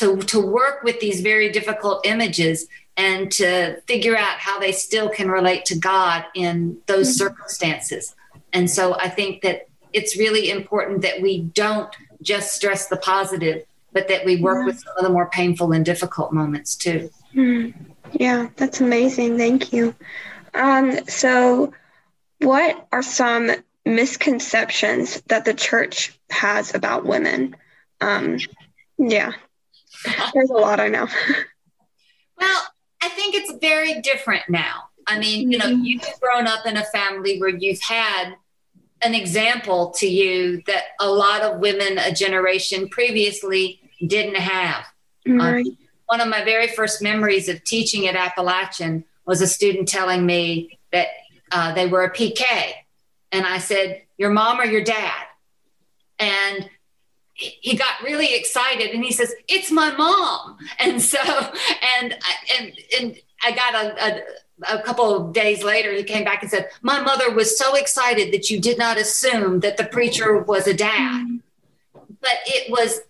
to, 0.02 0.16
to 0.16 0.40
work 0.40 0.82
with 0.82 0.98
these 0.98 1.20
very 1.20 1.50
difficult 1.50 2.04
images 2.04 2.66
and 2.96 3.30
to 3.30 3.80
figure 3.82 4.16
out 4.16 4.38
how 4.38 4.58
they 4.58 4.72
still 4.72 5.08
can 5.08 5.30
relate 5.30 5.64
to 5.66 5.78
God 5.78 6.24
in 6.34 6.78
those 6.86 7.08
mm-hmm. 7.08 7.28
circumstances. 7.28 8.16
And 8.52 8.68
so 8.68 8.96
I 8.98 9.08
think 9.08 9.42
that 9.42 9.68
it's 9.92 10.16
really 10.16 10.50
important 10.50 11.02
that 11.02 11.22
we 11.22 11.42
don't 11.42 11.94
just 12.20 12.52
stress 12.52 12.88
the 12.88 12.96
positive, 12.96 13.64
but 13.92 14.08
that 14.08 14.24
we 14.24 14.42
work 14.42 14.58
yeah. 14.60 14.66
with 14.66 14.80
some 14.80 14.96
of 14.98 15.04
the 15.04 15.10
more 15.10 15.30
painful 15.30 15.70
and 15.70 15.84
difficult 15.84 16.32
moments 16.32 16.74
too. 16.74 17.08
Mm. 17.32 17.72
Yeah, 18.12 18.48
that's 18.56 18.80
amazing. 18.80 19.38
Thank 19.38 19.72
you. 19.72 19.94
Um, 20.52 21.06
so, 21.06 21.72
what 22.40 22.88
are 22.90 23.02
some 23.02 23.52
misconceptions 23.86 25.20
that 25.28 25.44
the 25.44 25.54
church 25.54 26.18
has 26.30 26.74
about 26.74 27.06
women? 27.06 27.54
Um, 28.00 28.38
yeah. 28.98 29.32
There's 30.34 30.50
a 30.50 30.54
lot 30.54 30.80
I 30.80 30.88
know. 30.88 31.06
well, 32.38 32.62
I 33.02 33.08
think 33.10 33.34
it's 33.34 33.52
very 33.60 34.00
different 34.00 34.42
now. 34.48 34.84
I 35.06 35.18
mean, 35.18 35.50
you 35.50 35.58
know, 35.58 35.66
mm-hmm. 35.66 35.84
you've 35.84 36.02
grown 36.20 36.46
up 36.46 36.66
in 36.66 36.76
a 36.76 36.84
family 36.84 37.40
where 37.40 37.50
you've 37.50 37.80
had 37.80 38.34
an 39.02 39.14
example 39.14 39.90
to 39.98 40.06
you 40.06 40.62
that 40.66 40.84
a 41.00 41.08
lot 41.08 41.42
of 41.42 41.58
women 41.58 41.98
a 41.98 42.12
generation 42.12 42.88
previously 42.88 43.80
didn't 44.06 44.36
have. 44.36 44.84
Um, 45.28 45.38
right. 45.38 45.66
Um, 45.66 45.78
one 46.06 46.20
of 46.20 46.28
my 46.28 46.44
very 46.44 46.68
first 46.68 47.02
memories 47.02 47.48
of 47.48 47.64
teaching 47.64 48.06
at 48.06 48.14
Appalachian 48.14 49.04
was 49.24 49.40
a 49.40 49.46
student 49.46 49.88
telling 49.88 50.26
me 50.26 50.78
that 50.92 51.08
uh, 51.50 51.72
they 51.74 51.86
were 51.86 52.04
a 52.04 52.12
PK. 52.12 52.44
And 53.30 53.46
I 53.46 53.58
said, 53.58 54.02
Your 54.18 54.30
mom 54.30 54.60
or 54.60 54.64
your 54.64 54.84
dad? 54.84 55.24
And 56.18 56.68
he 57.60 57.76
got 57.76 58.02
really 58.02 58.34
excited 58.34 58.90
and 58.90 59.04
he 59.04 59.12
says 59.12 59.34
it's 59.48 59.70
my 59.70 59.90
mom. 59.96 60.58
And 60.78 61.00
so 61.00 61.18
and 61.98 62.14
and 62.58 62.72
and 62.98 63.16
i 63.44 63.50
got 63.52 63.74
a, 63.74 64.04
a, 64.04 64.76
a, 64.76 64.82
couple 64.82 65.14
of 65.14 65.32
days 65.32 65.64
later 65.64 65.92
he 65.92 66.04
came 66.04 66.24
back 66.24 66.42
and 66.42 66.50
said 66.50 66.68
my 66.82 67.00
mother 67.00 67.30
was 67.32 67.58
so 67.58 67.74
excited 67.74 68.32
that 68.32 68.50
you 68.50 68.60
did 68.60 68.78
not 68.78 68.98
assume 68.98 69.60
that 69.60 69.76
the 69.76 69.84
preacher 69.84 70.38
was 70.38 70.66
a 70.66 70.74
dad. 70.74 71.26
Mm-hmm. 71.26 71.36
But 72.20 72.38
it 72.46 72.70
was 72.70 73.00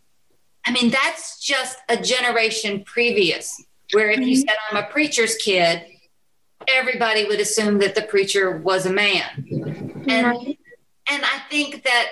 i 0.65 0.71
mean 0.71 0.91
that's 0.91 1.41
just 1.41 1.79
a 1.89 1.97
generation 1.97 2.83
previous 2.85 3.63
where 3.93 4.11
if 4.11 4.21
you 4.21 4.37
mm-hmm. 4.37 4.49
said 4.49 4.57
i'm 4.71 4.83
a 4.83 4.87
preacher's 4.87 5.35
kid 5.37 5.85
everybody 6.69 7.25
would 7.27 7.41
assume 7.41 7.79
that 7.79 7.95
the 7.95 8.03
preacher 8.03 8.59
was 8.59 8.87
a 8.87 8.93
man. 8.93 9.47
And 10.09 10.57
and 11.11 11.25
I 11.25 11.43
think 11.51 11.83
that 11.85 12.07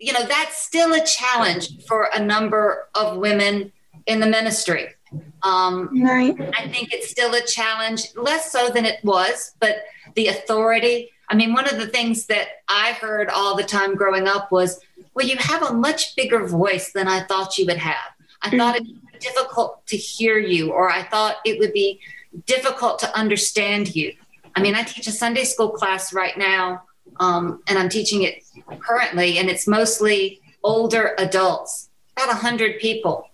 you 0.00 0.12
know 0.12 0.24
that's 0.24 0.58
still 0.58 0.94
a 0.94 1.04
challenge 1.04 1.84
for 1.86 2.08
a 2.14 2.20
number 2.20 2.88
of 2.94 3.18
women 3.18 3.70
in 4.06 4.18
the 4.18 4.26
ministry. 4.26 4.88
Um, 5.42 6.02
right. 6.02 6.36
I 6.56 6.68
think 6.68 6.92
it's 6.92 7.10
still 7.10 7.34
a 7.34 7.42
challenge, 7.42 8.14
less 8.16 8.52
so 8.52 8.70
than 8.70 8.84
it 8.84 9.02
was, 9.04 9.54
but 9.60 9.84
the 10.14 10.28
authority. 10.28 11.10
I 11.28 11.34
mean, 11.34 11.52
one 11.52 11.68
of 11.68 11.78
the 11.78 11.86
things 11.86 12.26
that 12.26 12.48
I 12.68 12.92
heard 12.92 13.28
all 13.28 13.56
the 13.56 13.62
time 13.62 13.94
growing 13.94 14.26
up 14.26 14.50
was, 14.50 14.80
well, 15.14 15.26
you 15.26 15.36
have 15.38 15.62
a 15.62 15.72
much 15.72 16.16
bigger 16.16 16.44
voice 16.46 16.92
than 16.92 17.08
I 17.08 17.22
thought 17.22 17.56
you 17.56 17.66
would 17.66 17.78
have. 17.78 17.96
I 18.42 18.48
mm-hmm. 18.48 18.58
thought 18.58 18.76
it 18.76 18.82
would 18.82 19.12
be 19.12 19.18
difficult 19.18 19.86
to 19.86 19.96
hear 19.96 20.38
you, 20.38 20.72
or 20.72 20.90
I 20.90 21.02
thought 21.04 21.36
it 21.44 21.58
would 21.58 21.72
be 21.72 22.00
difficult 22.46 22.98
to 23.00 23.16
understand 23.16 23.94
you. 23.94 24.14
I 24.56 24.62
mean, 24.62 24.74
I 24.74 24.82
teach 24.82 25.06
a 25.06 25.12
Sunday 25.12 25.44
school 25.44 25.70
class 25.70 26.12
right 26.12 26.36
now, 26.36 26.82
um, 27.18 27.62
and 27.66 27.78
I'm 27.78 27.88
teaching 27.88 28.22
it 28.22 28.44
currently, 28.80 29.38
and 29.38 29.48
it's 29.48 29.66
mostly 29.66 30.40
older 30.62 31.14
adults, 31.18 31.90
about 32.16 32.28
100 32.28 32.78
people. 32.80 33.28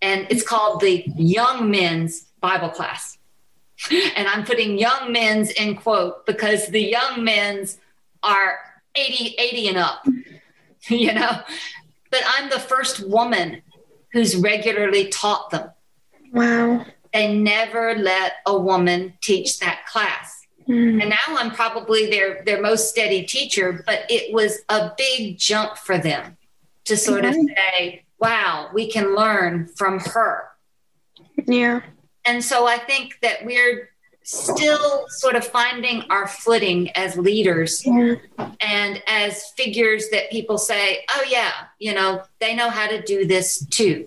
And 0.00 0.26
it's 0.30 0.42
called 0.42 0.80
the 0.80 1.04
Young 1.16 1.70
Men's 1.70 2.26
Bible 2.40 2.70
Class. 2.70 3.18
And 4.16 4.26
I'm 4.26 4.44
putting 4.44 4.76
young 4.76 5.12
men's 5.12 5.52
in 5.52 5.76
quote 5.76 6.26
because 6.26 6.66
the 6.66 6.82
young 6.82 7.22
men's 7.22 7.78
are 8.24 8.58
80, 8.96 9.36
80 9.38 9.68
and 9.68 9.76
up, 9.76 10.04
you 10.88 11.14
know? 11.14 11.42
But 12.10 12.22
I'm 12.26 12.50
the 12.50 12.58
first 12.58 13.06
woman 13.06 13.62
who's 14.12 14.34
regularly 14.34 15.06
taught 15.08 15.50
them. 15.50 15.70
Wow 16.32 16.86
they 17.12 17.34
never 17.34 17.94
let 17.94 18.34
a 18.46 18.58
woman 18.58 19.14
teach 19.20 19.58
that 19.60 19.86
class. 19.86 20.46
Mm. 20.68 21.00
And 21.00 21.10
now 21.10 21.16
I'm 21.28 21.50
probably 21.50 22.10
their 22.10 22.42
their 22.44 22.60
most 22.60 22.90
steady 22.90 23.22
teacher, 23.24 23.82
but 23.86 24.04
it 24.10 24.32
was 24.34 24.58
a 24.68 24.92
big 24.96 25.38
jump 25.38 25.78
for 25.78 25.98
them 25.98 26.36
to 26.84 26.96
sort 26.96 27.24
of 27.24 27.34
say, 27.34 28.04
"Wow, 28.18 28.70
we 28.74 28.90
can 28.90 29.14
learn 29.14 29.68
from 29.76 29.98
her." 30.00 30.48
Yeah. 31.46 31.80
And 32.26 32.44
so 32.44 32.66
I 32.66 32.76
think 32.76 33.18
that 33.22 33.44
we're 33.44 33.90
still 34.22 35.06
sort 35.08 35.36
of 35.36 35.46
finding 35.46 36.02
our 36.10 36.28
footing 36.28 36.90
as 36.90 37.16
leaders 37.16 37.82
yeah. 37.86 38.16
and 38.60 39.02
as 39.06 39.52
figures 39.56 40.10
that 40.10 40.30
people 40.30 40.58
say, 40.58 41.04
"Oh 41.08 41.24
yeah, 41.26 41.52
you 41.78 41.94
know, 41.94 42.22
they 42.40 42.54
know 42.54 42.68
how 42.68 42.86
to 42.86 43.00
do 43.00 43.26
this 43.26 43.64
too." 43.66 44.06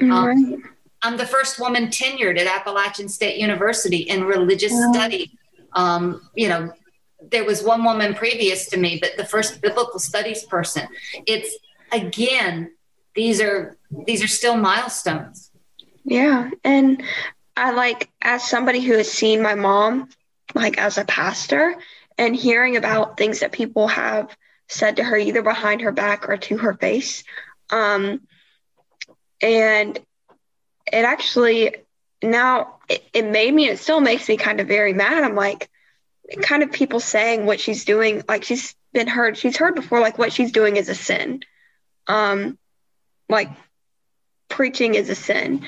Right. 0.00 0.10
Um, 0.12 0.62
I'm 1.02 1.16
the 1.16 1.26
first 1.26 1.60
woman 1.60 1.88
tenured 1.88 2.38
at 2.38 2.46
Appalachian 2.46 3.08
State 3.08 3.38
University 3.38 3.98
in 3.98 4.24
religious 4.24 4.72
wow. 4.72 4.92
study. 4.92 5.37
Um, 5.72 6.28
you 6.34 6.48
know, 6.48 6.72
there 7.30 7.44
was 7.44 7.62
one 7.62 7.84
woman 7.84 8.14
previous 8.14 8.68
to 8.70 8.76
me, 8.76 8.98
but 9.00 9.12
the 9.16 9.24
first 9.24 9.60
biblical 9.60 9.98
studies 9.98 10.44
person. 10.44 10.88
It's 11.26 11.56
again, 11.92 12.72
these 13.14 13.40
are 13.40 13.76
these 13.90 14.22
are 14.22 14.28
still 14.28 14.56
milestones. 14.56 15.50
Yeah, 16.04 16.50
and 16.64 17.02
I 17.56 17.72
like 17.72 18.10
as 18.22 18.48
somebody 18.48 18.80
who 18.80 18.94
has 18.94 19.10
seen 19.10 19.42
my 19.42 19.54
mom 19.54 20.08
like 20.54 20.78
as 20.78 20.96
a 20.96 21.04
pastor 21.04 21.76
and 22.16 22.34
hearing 22.34 22.76
about 22.76 23.16
things 23.16 23.40
that 23.40 23.52
people 23.52 23.88
have 23.88 24.34
said 24.68 24.96
to 24.96 25.04
her 25.04 25.16
either 25.16 25.42
behind 25.42 25.80
her 25.80 25.92
back 25.92 26.28
or 26.28 26.36
to 26.36 26.58
her 26.58 26.74
face. 26.74 27.24
Um, 27.70 28.22
and 29.40 29.98
it 30.92 31.04
actually 31.04 31.74
now 32.22 32.78
it, 32.88 33.04
it 33.12 33.26
made 33.26 33.52
me 33.52 33.68
it 33.68 33.78
still 33.78 34.00
makes 34.00 34.28
me 34.28 34.36
kind 34.36 34.60
of 34.60 34.68
very 34.68 34.92
mad. 34.92 35.22
I'm 35.22 35.34
like 35.34 35.68
kind 36.42 36.62
of 36.62 36.72
people 36.72 37.00
saying 37.00 37.46
what 37.46 37.58
she's 37.60 37.84
doing 37.84 38.22
like 38.28 38.44
she's 38.44 38.74
been 38.92 39.06
heard 39.06 39.36
she's 39.38 39.56
heard 39.56 39.74
before 39.74 40.00
like 40.00 40.18
what 40.18 40.32
she's 40.32 40.52
doing 40.52 40.76
is 40.76 40.88
a 40.88 40.94
sin. 40.94 41.40
Um 42.06 42.58
like 43.28 43.50
preaching 44.48 44.94
is 44.94 45.10
a 45.10 45.14
sin 45.14 45.66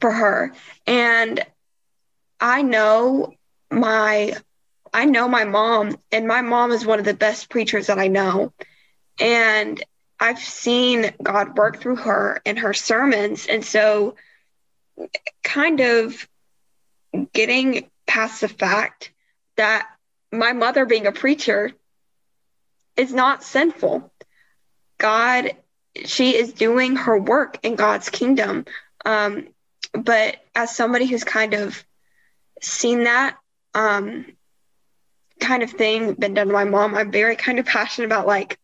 for 0.00 0.10
her. 0.10 0.52
And 0.86 1.44
i 2.40 2.62
know 2.62 3.32
my 3.70 4.34
i 4.92 5.04
know 5.04 5.28
my 5.28 5.44
mom 5.44 5.96
and 6.10 6.26
my 6.26 6.42
mom 6.42 6.72
is 6.72 6.84
one 6.84 6.98
of 6.98 7.04
the 7.04 7.14
best 7.14 7.48
preachers 7.48 7.86
that 7.86 7.98
i 7.98 8.08
know. 8.08 8.52
And 9.20 9.82
I've 10.22 10.38
seen 10.38 11.12
God 11.20 11.58
work 11.58 11.80
through 11.80 11.96
her 11.96 12.40
in 12.44 12.58
her 12.58 12.72
sermons. 12.72 13.48
And 13.48 13.64
so, 13.64 14.14
kind 15.42 15.80
of 15.80 16.28
getting 17.32 17.90
past 18.06 18.40
the 18.40 18.48
fact 18.48 19.12
that 19.56 19.86
my 20.32 20.52
mother 20.52 20.86
being 20.86 21.06
a 21.06 21.12
preacher 21.12 21.72
is 22.96 23.12
not 23.12 23.42
sinful. 23.42 24.10
God, 24.98 25.52
she 26.04 26.36
is 26.36 26.52
doing 26.52 26.96
her 26.96 27.18
work 27.18 27.58
in 27.62 27.74
God's 27.74 28.08
kingdom. 28.08 28.64
Um, 29.04 29.48
but 29.92 30.36
as 30.54 30.74
somebody 30.74 31.06
who's 31.06 31.24
kind 31.24 31.54
of 31.54 31.84
seen 32.60 33.04
that 33.04 33.36
um, 33.74 34.26
kind 35.40 35.62
of 35.62 35.70
thing 35.70 36.14
been 36.14 36.34
done 36.34 36.46
to 36.46 36.52
my 36.52 36.64
mom, 36.64 36.94
I'm 36.94 37.10
very 37.10 37.36
kind 37.36 37.58
of 37.58 37.66
passionate 37.66 38.06
about 38.06 38.26
like 38.26 38.58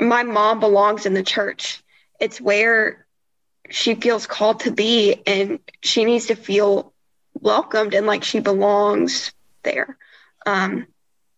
my 0.00 0.22
mom 0.22 0.60
belongs 0.60 1.06
in 1.06 1.14
the 1.14 1.22
church. 1.22 1.82
It's 2.20 2.40
where 2.40 3.06
she 3.70 3.94
feels 3.94 4.26
called 4.26 4.60
to 4.60 4.70
be 4.70 5.22
and 5.26 5.58
she 5.82 6.04
needs 6.04 6.26
to 6.26 6.34
feel 6.34 6.92
welcomed 7.40 7.94
and 7.94 8.06
like 8.06 8.24
she 8.24 8.40
belongs 8.40 9.32
there. 9.62 9.96
Um, 10.46 10.86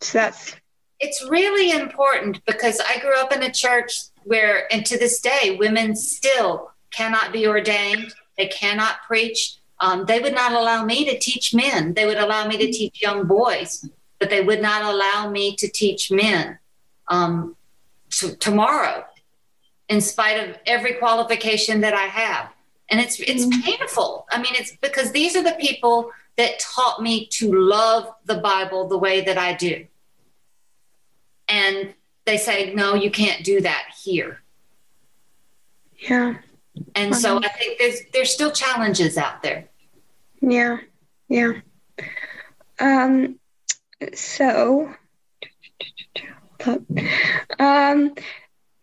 so 0.00 0.18
that's 0.18 0.56
it's 1.00 1.26
really 1.28 1.70
important 1.70 2.44
because 2.44 2.78
I 2.80 3.00
grew 3.00 3.18
up 3.18 3.32
in 3.32 3.42
a 3.42 3.50
church 3.50 3.92
where, 4.24 4.70
and 4.72 4.84
to 4.84 4.98
this 4.98 5.20
day, 5.20 5.56
women 5.58 5.96
still 5.96 6.72
cannot 6.90 7.32
be 7.32 7.46
ordained. 7.46 8.12
They 8.36 8.48
cannot 8.48 9.02
preach. 9.06 9.56
Um, 9.80 10.04
they 10.04 10.20
would 10.20 10.34
not 10.34 10.52
allow 10.52 10.84
me 10.84 11.06
to 11.06 11.18
teach 11.18 11.54
men. 11.54 11.94
They 11.94 12.04
would 12.04 12.18
allow 12.18 12.46
me 12.46 12.58
to 12.58 12.70
teach 12.70 13.00
young 13.00 13.26
boys, 13.26 13.88
but 14.18 14.28
they 14.28 14.42
would 14.42 14.60
not 14.60 14.82
allow 14.82 15.30
me 15.30 15.56
to 15.56 15.68
teach 15.68 16.10
men. 16.10 16.58
Um, 17.08 17.56
tomorrow 18.38 19.04
in 19.90 20.00
spite 20.00 20.48
of 20.48 20.56
every 20.66 20.94
qualification 20.94 21.80
that 21.82 21.92
I 21.92 22.04
have. 22.04 22.50
And 22.88 23.00
it's 23.00 23.20
it's 23.20 23.44
mm-hmm. 23.44 23.60
painful. 23.60 24.26
I 24.30 24.40
mean, 24.40 24.54
it's 24.54 24.74
because 24.76 25.12
these 25.12 25.36
are 25.36 25.42
the 25.42 25.56
people 25.60 26.10
that 26.36 26.58
taught 26.60 27.02
me 27.02 27.26
to 27.26 27.52
love 27.52 28.10
the 28.24 28.36
Bible 28.36 28.88
the 28.88 28.96
way 28.96 29.20
that 29.22 29.36
I 29.36 29.52
do. 29.52 29.86
And 31.48 31.94
they 32.24 32.36
say, 32.36 32.72
no, 32.74 32.94
you 32.94 33.10
can't 33.10 33.44
do 33.44 33.60
that 33.60 33.92
here. 34.02 34.40
Yeah. 35.98 36.36
And 36.94 37.14
so 37.14 37.38
I 37.38 37.48
think 37.48 37.78
there's 37.78 38.00
there's 38.12 38.32
still 38.32 38.52
challenges 38.52 39.18
out 39.18 39.42
there. 39.42 39.68
Yeah. 40.40 40.78
Yeah. 41.28 41.60
Um 42.78 43.38
so 44.14 44.94
um, 47.58 48.14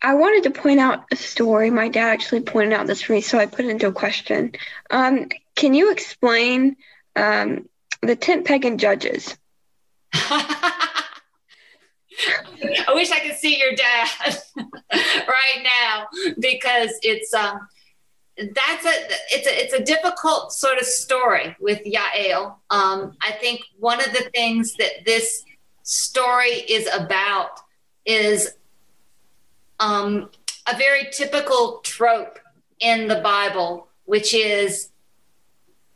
I 0.07 0.13
wanted 0.13 0.43
to 0.43 0.51
point 0.51 0.79
out 0.79 1.03
a 1.11 1.17
story. 1.17 1.69
My 1.69 1.89
dad 1.89 2.07
actually 2.07 2.39
pointed 2.39 2.71
out 2.71 2.87
this 2.87 3.01
for 3.01 3.11
me, 3.11 3.19
so 3.19 3.37
I 3.39 3.45
put 3.45 3.65
it 3.65 3.71
into 3.71 3.87
a 3.87 3.91
question. 3.91 4.53
Um, 4.89 5.27
can 5.57 5.73
you 5.73 5.91
explain 5.91 6.77
um, 7.17 7.67
the 8.01 8.15
tent 8.15 8.45
pegging 8.45 8.77
judges? 8.77 9.37
I 10.13 11.03
wish 12.93 13.11
I 13.11 13.19
could 13.19 13.35
see 13.35 13.59
your 13.59 13.75
dad 13.75 14.37
right 15.27 15.63
now 15.85 16.07
because 16.39 16.91
it's 17.01 17.33
um 17.33 17.67
that's 18.37 18.85
a 18.85 18.93
it's 19.35 19.47
a 19.47 19.61
it's 19.61 19.73
a 19.73 19.83
difficult 19.83 20.53
sort 20.53 20.77
of 20.77 20.85
story 20.85 21.53
with 21.59 21.81
Yael. 21.83 22.55
Um, 22.69 23.17
I 23.21 23.33
think 23.41 23.59
one 23.77 23.99
of 23.99 24.13
the 24.13 24.31
things 24.33 24.73
that 24.75 25.05
this 25.05 25.43
story 25.83 26.63
is 26.69 26.87
about 26.93 27.59
is 28.05 28.53
um, 29.79 30.29
a 30.71 30.77
very 30.77 31.09
typical 31.11 31.79
trope 31.83 32.39
in 32.79 33.07
the 33.07 33.21
Bible, 33.21 33.87
which 34.05 34.33
is 34.33 34.89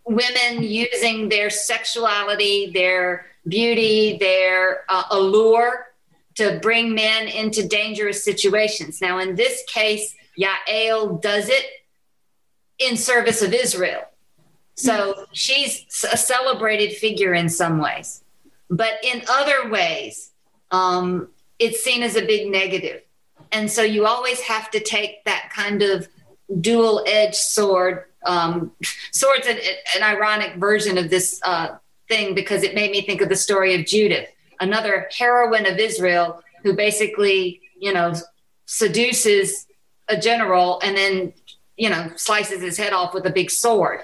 women 0.06 0.64
using 0.64 1.30
their 1.30 1.50
sexuality, 1.50 2.72
their 2.72 3.28
beauty, 3.48 4.18
their 4.18 4.86
uh, 4.90 5.04
allure 5.12 5.88
to 6.36 6.60
bring 6.62 6.94
men 6.94 7.28
into 7.28 7.68
dangerous 7.68 8.24
situations. 8.24 9.02
Now, 9.02 9.20
in 9.20 9.36
this 9.36 9.64
case, 9.68 10.16
Yael 10.40 11.22
does 11.22 11.50
it 11.50 11.66
in 12.80 12.98
service 12.98 13.42
of 13.42 13.54
Israel. 13.54 14.04
So 14.76 15.26
she's 15.34 15.86
a 16.12 16.18
celebrated 16.18 16.96
figure 16.96 17.34
in 17.34 17.50
some 17.50 17.78
ways. 17.78 18.24
But 18.70 18.94
in 19.04 19.22
other 19.30 19.70
ways, 19.70 20.32
um, 20.72 21.28
it's 21.60 21.84
seen 21.84 22.02
as 22.02 22.16
a 22.16 22.26
big 22.26 22.50
negative. 22.50 23.04
And 23.52 23.70
so 23.70 23.84
you 23.84 24.06
always 24.06 24.40
have 24.42 24.72
to 24.72 24.80
take 24.80 25.24
that 25.26 25.50
kind 25.54 25.82
of 25.82 26.08
dual 26.60 27.04
edged 27.08 27.36
sword. 27.36 28.06
Um, 28.26 28.72
sword's 29.12 29.48
an, 29.48 29.58
an 29.96 30.04
ironic 30.04 30.56
version 30.56 30.98
of 30.98 31.10
this 31.10 31.40
uh, 31.44 31.78
thing 32.08 32.36
because 32.36 32.64
it 32.64 32.76
made 32.76 32.92
me 32.92 33.02
think 33.02 33.22
of 33.22 33.30
the 33.30 33.36
story 33.36 33.74
of 33.76 33.86
Judith, 33.86 34.30
another 34.60 35.10
heroine 35.18 35.66
of 35.66 35.78
Israel 35.78 36.42
who 36.64 36.76
basically, 36.76 37.62
you 37.80 37.94
know, 37.94 38.14
seduces 38.66 39.66
a 40.08 40.18
general 40.18 40.80
and 40.82 40.96
then, 40.96 41.34
you 41.78 41.90
know, 41.90 42.12
slices 42.16 42.62
his 42.62 42.78
head 42.78 42.94
off 42.94 43.14
with 43.14 43.26
a 43.26 43.32
big 43.32 43.50
sword. 43.50 44.02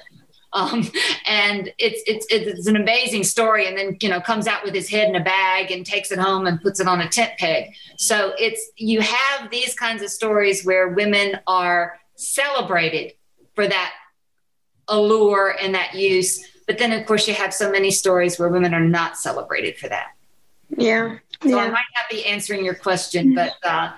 Um, 0.58 0.90
and 1.28 1.72
it's, 1.78 2.02
it's 2.08 2.26
it's 2.32 2.66
an 2.66 2.76
amazing 2.76 3.24
story 3.24 3.68
and 3.68 3.78
then 3.78 3.96
you 4.02 4.10
know 4.10 4.20
comes 4.20 4.48
out 4.48 4.64
with 4.64 4.74
his 4.74 4.90
head 4.90 5.08
in 5.08 5.16
a 5.16 5.24
bag 5.24 5.70
and 5.70 5.86
takes 5.86 6.12
it 6.12 6.18
home 6.18 6.48
and 6.48 6.60
puts 6.60 6.80
it 6.80 6.88
on 6.88 7.02
a 7.02 7.08
tent 7.08 7.34
peg. 7.38 7.76
So 7.98 8.34
it's 8.40 8.72
you 8.76 9.02
have 9.02 9.52
these 9.52 9.76
kinds 9.76 10.02
of 10.02 10.10
stories 10.10 10.66
where 10.66 10.90
women 10.90 11.40
are 11.46 12.00
celebrated 12.16 13.14
for 13.54 13.68
that 13.68 13.94
allure 14.88 15.56
and 15.62 15.76
that 15.76 15.94
use 15.94 16.44
but 16.66 16.80
then 16.80 16.92
of 16.92 17.06
course 17.06 17.28
you 17.28 17.36
have 17.36 17.54
so 17.54 17.72
many 17.72 17.92
stories 17.92 18.40
where 18.40 18.50
women 18.50 18.74
are 18.74 18.80
not 18.80 19.18
celebrated 19.18 19.78
for 19.78 19.90
that. 19.90 20.16
Yeah. 20.76 21.18
So 21.44 21.50
yeah. 21.50 21.58
i 21.58 21.70
might 21.70 21.92
not 21.96 22.10
be 22.10 22.26
answering 22.26 22.66
your 22.66 22.74
question 22.74 23.36
but 23.36 23.54
uh, 23.64 23.92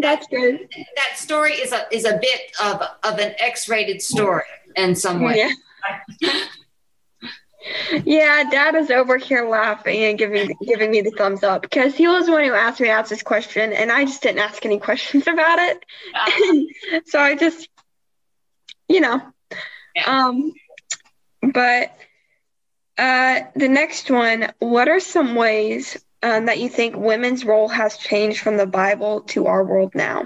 that's 0.00 0.26
good. 0.28 0.70
that 0.96 1.18
story 1.18 1.52
is 1.52 1.72
a 1.72 1.86
is 1.94 2.06
a 2.06 2.18
bit 2.18 2.40
of 2.62 2.80
of 3.04 3.18
an 3.18 3.34
x-rated 3.38 4.00
story 4.00 4.44
in 4.76 4.94
some 4.94 5.20
way. 5.20 5.36
Yeah. 5.36 5.50
Yeah 8.04 8.48
dad 8.50 8.74
is 8.74 8.90
over 8.90 9.16
here 9.16 9.48
laughing 9.48 10.04
and 10.04 10.18
giving 10.18 10.54
giving 10.66 10.90
me 10.90 11.00
the 11.00 11.10
thumbs 11.12 11.42
up 11.42 11.62
because 11.62 11.94
he 11.94 12.06
was 12.06 12.26
the 12.26 12.32
one 12.32 12.44
who 12.44 12.52
asked 12.52 12.80
me 12.80 12.86
to 12.86 12.92
ask 12.92 13.10
this 13.10 13.22
question 13.22 13.72
and 13.72 13.90
i 13.90 14.04
just 14.04 14.22
didn't 14.22 14.38
ask 14.38 14.64
any 14.64 14.78
questions 14.88 15.26
about 15.26 15.58
it 15.58 15.84
uh-huh. 16.14 17.00
so 17.06 17.18
i 17.18 17.34
just 17.34 17.68
you 18.88 19.00
know 19.00 19.20
yeah. 19.94 20.26
um 20.26 20.52
but 21.52 21.96
uh 22.98 23.40
the 23.56 23.68
next 23.68 24.10
one 24.10 24.52
what 24.58 24.88
are 24.88 25.00
some 25.00 25.34
ways 25.34 26.02
um, 26.22 26.46
that 26.46 26.58
you 26.58 26.68
think 26.68 26.96
women's 26.96 27.44
role 27.44 27.68
has 27.68 27.98
changed 27.98 28.40
from 28.40 28.56
the 28.56 28.66
bible 28.66 29.20
to 29.22 29.46
our 29.46 29.64
world 29.64 29.94
now 29.94 30.24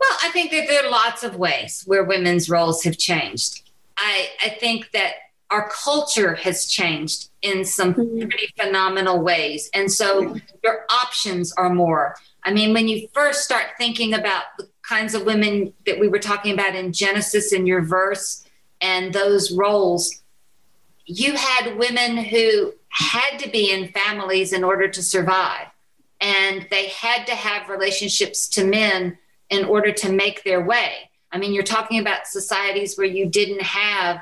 well, 0.00 0.16
I 0.24 0.30
think 0.30 0.50
that 0.52 0.66
there 0.66 0.86
are 0.86 0.90
lots 0.90 1.22
of 1.24 1.36
ways 1.36 1.82
where 1.84 2.02
women's 2.02 2.48
roles 2.48 2.84
have 2.84 2.96
changed. 2.96 3.69
I, 4.00 4.30
I 4.42 4.48
think 4.48 4.90
that 4.92 5.12
our 5.50 5.68
culture 5.68 6.34
has 6.34 6.66
changed 6.66 7.28
in 7.42 7.64
some 7.64 7.94
mm-hmm. 7.94 8.28
pretty 8.28 8.52
phenomenal 8.58 9.20
ways. 9.20 9.68
And 9.74 9.90
so 9.90 10.36
your 10.64 10.86
options 10.90 11.52
are 11.52 11.70
more. 11.70 12.16
I 12.44 12.52
mean, 12.52 12.72
when 12.72 12.88
you 12.88 13.08
first 13.12 13.44
start 13.44 13.66
thinking 13.76 14.14
about 14.14 14.44
the 14.58 14.68
kinds 14.88 15.14
of 15.14 15.26
women 15.26 15.74
that 15.86 15.98
we 15.98 16.08
were 16.08 16.18
talking 16.18 16.54
about 16.54 16.74
in 16.74 16.92
Genesis 16.92 17.52
in 17.52 17.66
your 17.66 17.82
verse 17.82 18.46
and 18.80 19.12
those 19.12 19.52
roles, 19.52 20.22
you 21.04 21.34
had 21.34 21.76
women 21.76 22.16
who 22.16 22.72
had 22.88 23.38
to 23.38 23.50
be 23.50 23.70
in 23.72 23.88
families 23.88 24.52
in 24.52 24.64
order 24.64 24.88
to 24.88 25.02
survive. 25.02 25.66
And 26.20 26.66
they 26.70 26.88
had 26.88 27.26
to 27.26 27.34
have 27.34 27.68
relationships 27.68 28.48
to 28.50 28.64
men 28.64 29.18
in 29.48 29.64
order 29.64 29.92
to 29.92 30.12
make 30.12 30.44
their 30.44 30.64
way. 30.64 31.09
I 31.32 31.38
mean, 31.38 31.52
you're 31.52 31.62
talking 31.62 32.00
about 32.00 32.26
societies 32.26 32.96
where 32.96 33.06
you 33.06 33.26
didn't 33.26 33.62
have 33.62 34.20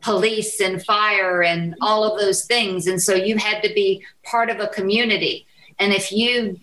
police 0.00 0.60
and 0.60 0.84
fire 0.84 1.42
and 1.42 1.74
all 1.80 2.04
of 2.04 2.20
those 2.20 2.44
things. 2.44 2.86
And 2.86 3.00
so 3.00 3.14
you 3.14 3.36
had 3.36 3.62
to 3.62 3.72
be 3.74 4.04
part 4.22 4.50
of 4.50 4.60
a 4.60 4.68
community. 4.68 5.46
And 5.78 5.92
if 5.92 6.12
you 6.12 6.58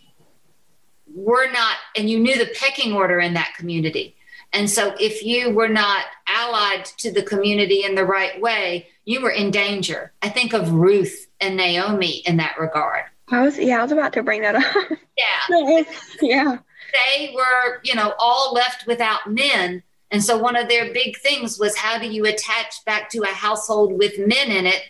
were 1.13 1.51
not, 1.51 1.75
and 1.95 2.09
you 2.09 2.19
knew 2.19 2.37
the 2.37 2.51
pecking 2.55 2.93
order 2.93 3.19
in 3.19 3.33
that 3.33 3.53
community. 3.57 4.15
And 4.51 4.69
so 4.69 4.95
if 4.99 5.23
you 5.23 5.51
were 5.51 5.67
not 5.67 6.05
allied 6.27 6.85
to 6.97 7.11
the 7.11 7.23
community 7.23 7.83
in 7.83 7.95
the 7.95 8.05
right 8.05 8.39
way, 8.39 8.87
you 9.05 9.21
were 9.21 9.31
in 9.31 9.51
danger. 9.51 10.13
I 10.21 10.29
think 10.29 10.53
of 10.53 10.71
Ruth 10.71 11.27
and 11.41 11.57
Naomi 11.57 12.19
in 12.25 12.37
that 12.37 12.57
regard. 12.59 13.03
I 13.29 13.41
was, 13.41 13.57
yeah, 13.57 13.79
I 13.79 13.83
was 13.83 13.91
about 13.91 14.13
to 14.13 14.23
bring 14.23 14.41
that 14.41 14.55
up. 14.55 14.97
Yeah. 15.17 15.83
yeah 16.21 16.57
they 16.93 17.33
were, 17.35 17.81
you 17.83 17.95
know, 17.95 18.13
all 18.19 18.53
left 18.53 18.87
without 18.87 19.31
men. 19.31 19.83
And 20.11 20.23
so 20.23 20.37
one 20.37 20.55
of 20.55 20.69
their 20.69 20.93
big 20.93 21.17
things 21.17 21.57
was 21.57 21.75
how 21.75 21.97
do 21.97 22.07
you 22.07 22.25
attach 22.25 22.85
back 22.85 23.09
to 23.11 23.23
a 23.23 23.27
household 23.27 23.97
with 23.97 24.19
men 24.19 24.51
in 24.51 24.67
it 24.67 24.83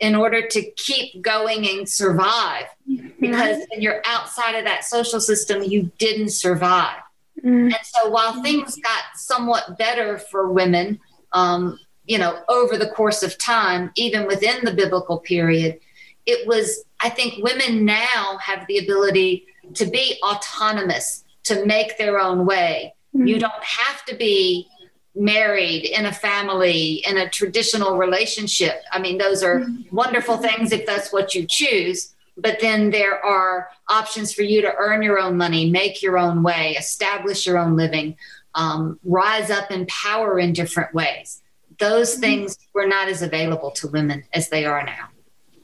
in 0.00 0.14
order 0.14 0.46
to 0.48 0.62
keep 0.72 1.20
going 1.22 1.68
and 1.68 1.88
survive? 1.88 2.64
Mm-hmm. 2.88 3.08
Because 3.20 3.62
when 3.70 3.82
you're 3.82 4.00
outside 4.06 4.54
of 4.54 4.64
that 4.64 4.84
social 4.84 5.20
system, 5.20 5.62
you 5.62 5.92
didn't 5.98 6.30
survive. 6.30 6.96
Mm-hmm. 7.38 7.66
And 7.66 7.78
so 7.82 8.08
while 8.08 8.42
things 8.42 8.76
got 8.76 9.04
somewhat 9.16 9.78
better 9.78 10.18
for 10.18 10.50
women, 10.50 10.98
um, 11.32 11.78
you 12.06 12.18
know, 12.18 12.42
over 12.48 12.76
the 12.76 12.88
course 12.88 13.22
of 13.22 13.38
time, 13.38 13.92
even 13.96 14.26
within 14.26 14.64
the 14.64 14.72
biblical 14.72 15.18
period, 15.18 15.78
it 16.26 16.46
was, 16.46 16.84
I 17.00 17.08
think 17.08 17.42
women 17.42 17.84
now 17.84 18.38
have 18.42 18.66
the 18.66 18.78
ability 18.78 19.46
to 19.74 19.86
be 19.86 20.18
autonomous 20.22 21.24
to 21.50 21.66
make 21.66 21.98
their 21.98 22.18
own 22.18 22.46
way. 22.46 22.94
Mm-hmm. 23.14 23.26
You 23.26 23.38
don't 23.38 23.64
have 23.64 24.04
to 24.06 24.14
be 24.14 24.68
married 25.14 25.84
in 25.84 26.06
a 26.06 26.12
family 26.12 27.04
in 27.06 27.18
a 27.18 27.28
traditional 27.28 27.98
relationship. 27.98 28.82
I 28.92 29.00
mean, 29.00 29.18
those 29.18 29.42
are 29.42 29.60
mm-hmm. 29.60 29.94
wonderful 29.94 30.36
things 30.36 30.72
if 30.72 30.86
that's 30.86 31.12
what 31.12 31.34
you 31.34 31.46
choose. 31.46 32.14
But 32.36 32.60
then 32.60 32.90
there 32.90 33.22
are 33.22 33.68
options 33.88 34.32
for 34.32 34.42
you 34.42 34.62
to 34.62 34.74
earn 34.76 35.02
your 35.02 35.18
own 35.18 35.36
money, 35.36 35.68
make 35.68 36.02
your 36.02 36.16
own 36.16 36.42
way, 36.42 36.76
establish 36.78 37.46
your 37.46 37.58
own 37.58 37.76
living, 37.76 38.16
um, 38.54 38.98
rise 39.04 39.50
up 39.50 39.70
in 39.70 39.84
power 39.86 40.38
in 40.38 40.52
different 40.52 40.94
ways. 40.94 41.42
Those 41.78 42.12
mm-hmm. 42.12 42.20
things 42.20 42.58
were 42.72 42.86
not 42.86 43.08
as 43.08 43.22
available 43.22 43.72
to 43.72 43.88
women 43.88 44.24
as 44.32 44.48
they 44.48 44.64
are 44.64 44.84
now. 44.84 45.08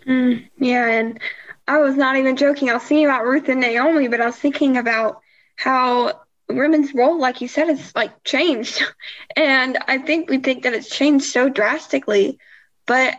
Mm, 0.06 0.48
yeah, 0.58 0.86
and 0.86 1.20
I 1.68 1.78
was 1.78 1.96
not 1.96 2.16
even 2.16 2.36
joking. 2.36 2.70
I 2.70 2.74
was 2.74 2.82
thinking 2.82 3.06
about 3.06 3.24
Ruth 3.24 3.48
and 3.48 3.60
Naomi, 3.60 4.08
but 4.08 4.20
I 4.20 4.26
was 4.26 4.36
thinking 4.36 4.76
about 4.76 5.22
how 5.56 6.20
women's 6.48 6.94
role, 6.94 7.18
like 7.18 7.40
you 7.40 7.48
said, 7.48 7.68
is 7.68 7.94
like 7.94 8.24
changed. 8.24 8.82
And 9.36 9.76
I 9.86 9.98
think 9.98 10.30
we 10.30 10.38
think 10.38 10.62
that 10.62 10.72
it's 10.72 10.88
changed 10.88 11.26
so 11.26 11.50
drastically. 11.50 12.38
But 12.86 13.18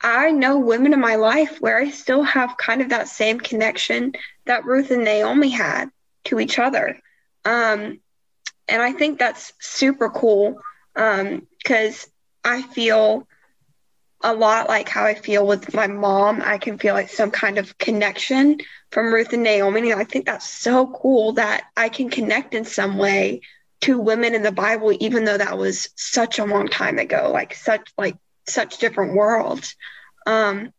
I 0.00 0.32
know 0.32 0.58
women 0.58 0.92
in 0.92 1.00
my 1.00 1.14
life 1.14 1.58
where 1.60 1.78
I 1.78 1.90
still 1.90 2.24
have 2.24 2.56
kind 2.56 2.82
of 2.82 2.88
that 2.88 3.08
same 3.08 3.38
connection 3.38 4.14
that 4.46 4.64
Ruth 4.64 4.90
and 4.90 5.04
Naomi 5.04 5.50
had 5.50 5.90
to 6.24 6.40
each 6.40 6.58
other. 6.58 6.98
Um, 7.44 8.00
and 8.68 8.82
I 8.82 8.92
think 8.92 9.18
that's 9.18 9.52
super 9.60 10.10
cool 10.10 10.60
because 10.94 12.04
um, 12.04 12.10
I 12.44 12.62
feel 12.62 13.28
a 14.24 14.34
lot 14.34 14.68
like 14.68 14.88
how 14.88 15.04
I 15.04 15.14
feel 15.14 15.46
with 15.46 15.74
my 15.74 15.86
mom. 15.86 16.42
I 16.44 16.58
can 16.58 16.78
feel 16.78 16.94
like 16.94 17.10
some 17.10 17.30
kind 17.30 17.58
of 17.58 17.76
connection 17.78 18.58
from 18.90 19.12
Ruth 19.12 19.32
and 19.32 19.42
Naomi. 19.42 19.92
And 19.92 20.00
I 20.00 20.04
think 20.04 20.24
that's 20.24 20.48
so 20.48 20.88
cool 20.88 21.32
that 21.34 21.64
I 21.76 21.90
can 21.90 22.08
connect 22.08 22.54
in 22.54 22.64
some 22.64 22.96
way 22.96 23.42
to 23.82 23.98
women 23.98 24.34
in 24.34 24.42
the 24.42 24.50
Bible, 24.50 24.96
even 24.98 25.24
though 25.24 25.36
that 25.36 25.58
was 25.58 25.90
such 25.94 26.38
a 26.38 26.44
long 26.44 26.68
time 26.68 26.98
ago, 26.98 27.30
like 27.32 27.54
such 27.54 27.92
like 27.98 28.16
such 28.48 28.78
different 28.78 29.14
worlds. 29.14 29.76
Um, 30.26 30.72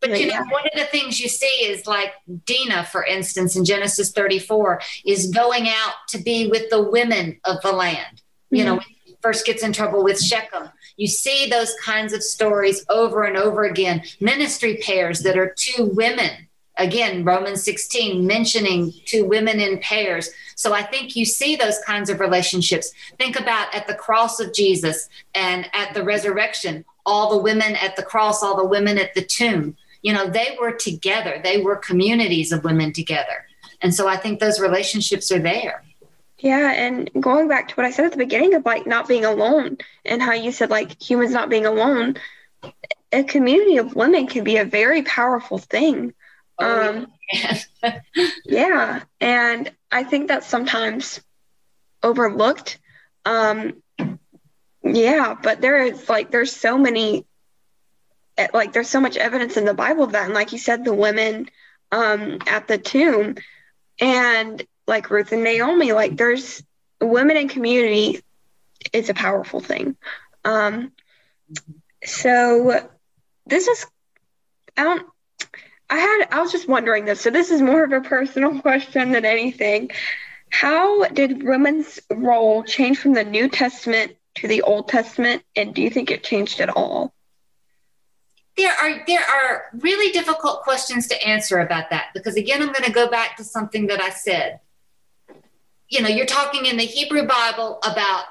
but 0.00 0.20
you 0.20 0.28
know, 0.28 0.44
one 0.50 0.64
of 0.64 0.78
the 0.78 0.84
things 0.84 1.18
you 1.18 1.28
see 1.28 1.46
is 1.46 1.88
like 1.88 2.12
Dinah, 2.46 2.84
for 2.84 3.04
instance, 3.04 3.56
in 3.56 3.64
Genesis 3.64 4.12
34, 4.12 4.80
is 5.04 5.32
going 5.32 5.68
out 5.68 5.94
to 6.10 6.18
be 6.18 6.46
with 6.46 6.70
the 6.70 6.80
women 6.80 7.40
of 7.44 7.60
the 7.62 7.72
land. 7.72 8.22
You 8.50 8.64
mm-hmm. 8.64 8.76
know, 8.76 8.82
first 9.20 9.44
gets 9.44 9.62
in 9.62 9.72
trouble 9.72 10.04
with 10.04 10.20
Shechem. 10.20 10.70
You 10.98 11.06
see 11.06 11.46
those 11.46 11.74
kinds 11.76 12.12
of 12.12 12.24
stories 12.24 12.84
over 12.90 13.22
and 13.22 13.36
over 13.36 13.64
again. 13.64 14.02
Ministry 14.20 14.78
pairs 14.82 15.20
that 15.20 15.38
are 15.38 15.54
two 15.56 15.86
women. 15.86 16.48
Again, 16.76 17.24
Romans 17.24 17.62
16 17.62 18.26
mentioning 18.26 18.92
two 19.06 19.24
women 19.24 19.60
in 19.60 19.78
pairs. 19.78 20.30
So 20.56 20.74
I 20.74 20.82
think 20.82 21.14
you 21.14 21.24
see 21.24 21.54
those 21.54 21.78
kinds 21.86 22.10
of 22.10 22.18
relationships. 22.18 22.92
Think 23.16 23.38
about 23.38 23.72
at 23.72 23.86
the 23.86 23.94
cross 23.94 24.40
of 24.40 24.52
Jesus 24.52 25.08
and 25.36 25.70
at 25.72 25.94
the 25.94 26.02
resurrection, 26.02 26.84
all 27.06 27.30
the 27.30 27.42
women 27.42 27.76
at 27.76 27.94
the 27.94 28.02
cross, 28.02 28.42
all 28.42 28.56
the 28.56 28.66
women 28.66 28.98
at 28.98 29.14
the 29.14 29.24
tomb. 29.24 29.76
You 30.02 30.12
know, 30.12 30.28
they 30.28 30.56
were 30.60 30.72
together, 30.72 31.40
they 31.42 31.60
were 31.60 31.76
communities 31.76 32.50
of 32.50 32.64
women 32.64 32.92
together. 32.92 33.46
And 33.82 33.94
so 33.94 34.08
I 34.08 34.16
think 34.16 34.40
those 34.40 34.58
relationships 34.58 35.30
are 35.30 35.38
there. 35.38 35.84
Yeah, 36.40 36.72
and 36.72 37.10
going 37.18 37.48
back 37.48 37.68
to 37.68 37.74
what 37.74 37.86
I 37.86 37.90
said 37.90 38.06
at 38.06 38.12
the 38.12 38.18
beginning 38.18 38.54
of 38.54 38.64
like 38.64 38.86
not 38.86 39.08
being 39.08 39.24
alone 39.24 39.78
and 40.04 40.22
how 40.22 40.32
you 40.32 40.52
said 40.52 40.70
like 40.70 41.00
humans 41.02 41.32
not 41.32 41.48
being 41.48 41.66
alone, 41.66 42.16
a 43.12 43.24
community 43.24 43.78
of 43.78 43.96
women 43.96 44.26
can 44.26 44.44
be 44.44 44.56
a 44.58 44.64
very 44.64 45.02
powerful 45.02 45.58
thing. 45.58 46.14
Oh, 46.58 46.90
um, 46.90 47.06
yeah. 47.32 48.00
yeah, 48.44 49.02
and 49.20 49.72
I 49.90 50.04
think 50.04 50.28
that's 50.28 50.46
sometimes 50.46 51.20
overlooked. 52.02 52.78
Um, 53.24 53.82
yeah, 54.82 55.34
but 55.40 55.60
there 55.60 55.82
is 55.82 56.08
like 56.08 56.30
there's 56.30 56.54
so 56.54 56.78
many 56.78 57.26
eh, 58.36 58.48
like 58.54 58.72
there's 58.72 58.88
so 58.88 59.00
much 59.00 59.16
evidence 59.16 59.56
in 59.56 59.64
the 59.64 59.74
Bible 59.74 60.04
of 60.04 60.12
that, 60.12 60.26
and 60.26 60.34
like 60.34 60.52
you 60.52 60.58
said, 60.58 60.84
the 60.84 60.94
women 60.94 61.48
um, 61.90 62.38
at 62.46 62.68
the 62.68 62.78
tomb, 62.78 63.36
and 64.00 64.64
like 64.88 65.10
Ruth 65.10 65.32
and 65.32 65.44
Naomi. 65.44 65.92
Like 65.92 66.16
there's 66.16 66.62
women 67.00 67.36
in 67.36 67.48
community 67.48 68.20
is 68.92 69.08
a 69.08 69.14
powerful 69.14 69.60
thing. 69.60 69.96
Um, 70.44 70.92
so 72.04 72.88
this 73.46 73.68
is 73.68 73.86
I 74.76 74.84
don't 74.84 75.06
I 75.90 75.98
had 75.98 76.28
I 76.30 76.40
was 76.40 76.52
just 76.52 76.68
wondering 76.68 77.04
this. 77.04 77.20
So 77.20 77.30
this 77.30 77.50
is 77.50 77.62
more 77.62 77.84
of 77.84 77.92
a 77.92 78.00
personal 78.00 78.60
question 78.62 79.12
than 79.12 79.24
anything. 79.24 79.90
How 80.50 81.04
did 81.08 81.42
women's 81.42 82.00
role 82.10 82.64
change 82.64 82.98
from 82.98 83.12
the 83.12 83.24
New 83.24 83.48
Testament 83.48 84.16
to 84.36 84.48
the 84.48 84.62
Old 84.62 84.88
Testament 84.88 85.42
and 85.54 85.74
do 85.74 85.82
you 85.82 85.90
think 85.90 86.10
it 86.10 86.24
changed 86.24 86.60
at 86.60 86.70
all? 86.70 87.12
There 88.56 88.72
are 88.72 89.04
there 89.06 89.20
are 89.20 89.64
really 89.72 90.10
difficult 90.12 90.62
questions 90.62 91.06
to 91.08 91.26
answer 91.26 91.58
about 91.58 91.90
that 91.90 92.06
because 92.14 92.36
again 92.36 92.62
I'm 92.62 92.72
going 92.72 92.84
to 92.84 92.92
go 92.92 93.08
back 93.08 93.36
to 93.36 93.44
something 93.44 93.86
that 93.88 94.00
I 94.00 94.10
said. 94.10 94.60
You 95.88 96.02
know, 96.02 96.08
you're 96.08 96.26
talking 96.26 96.66
in 96.66 96.76
the 96.76 96.84
Hebrew 96.84 97.26
Bible 97.26 97.78
about 97.84 98.24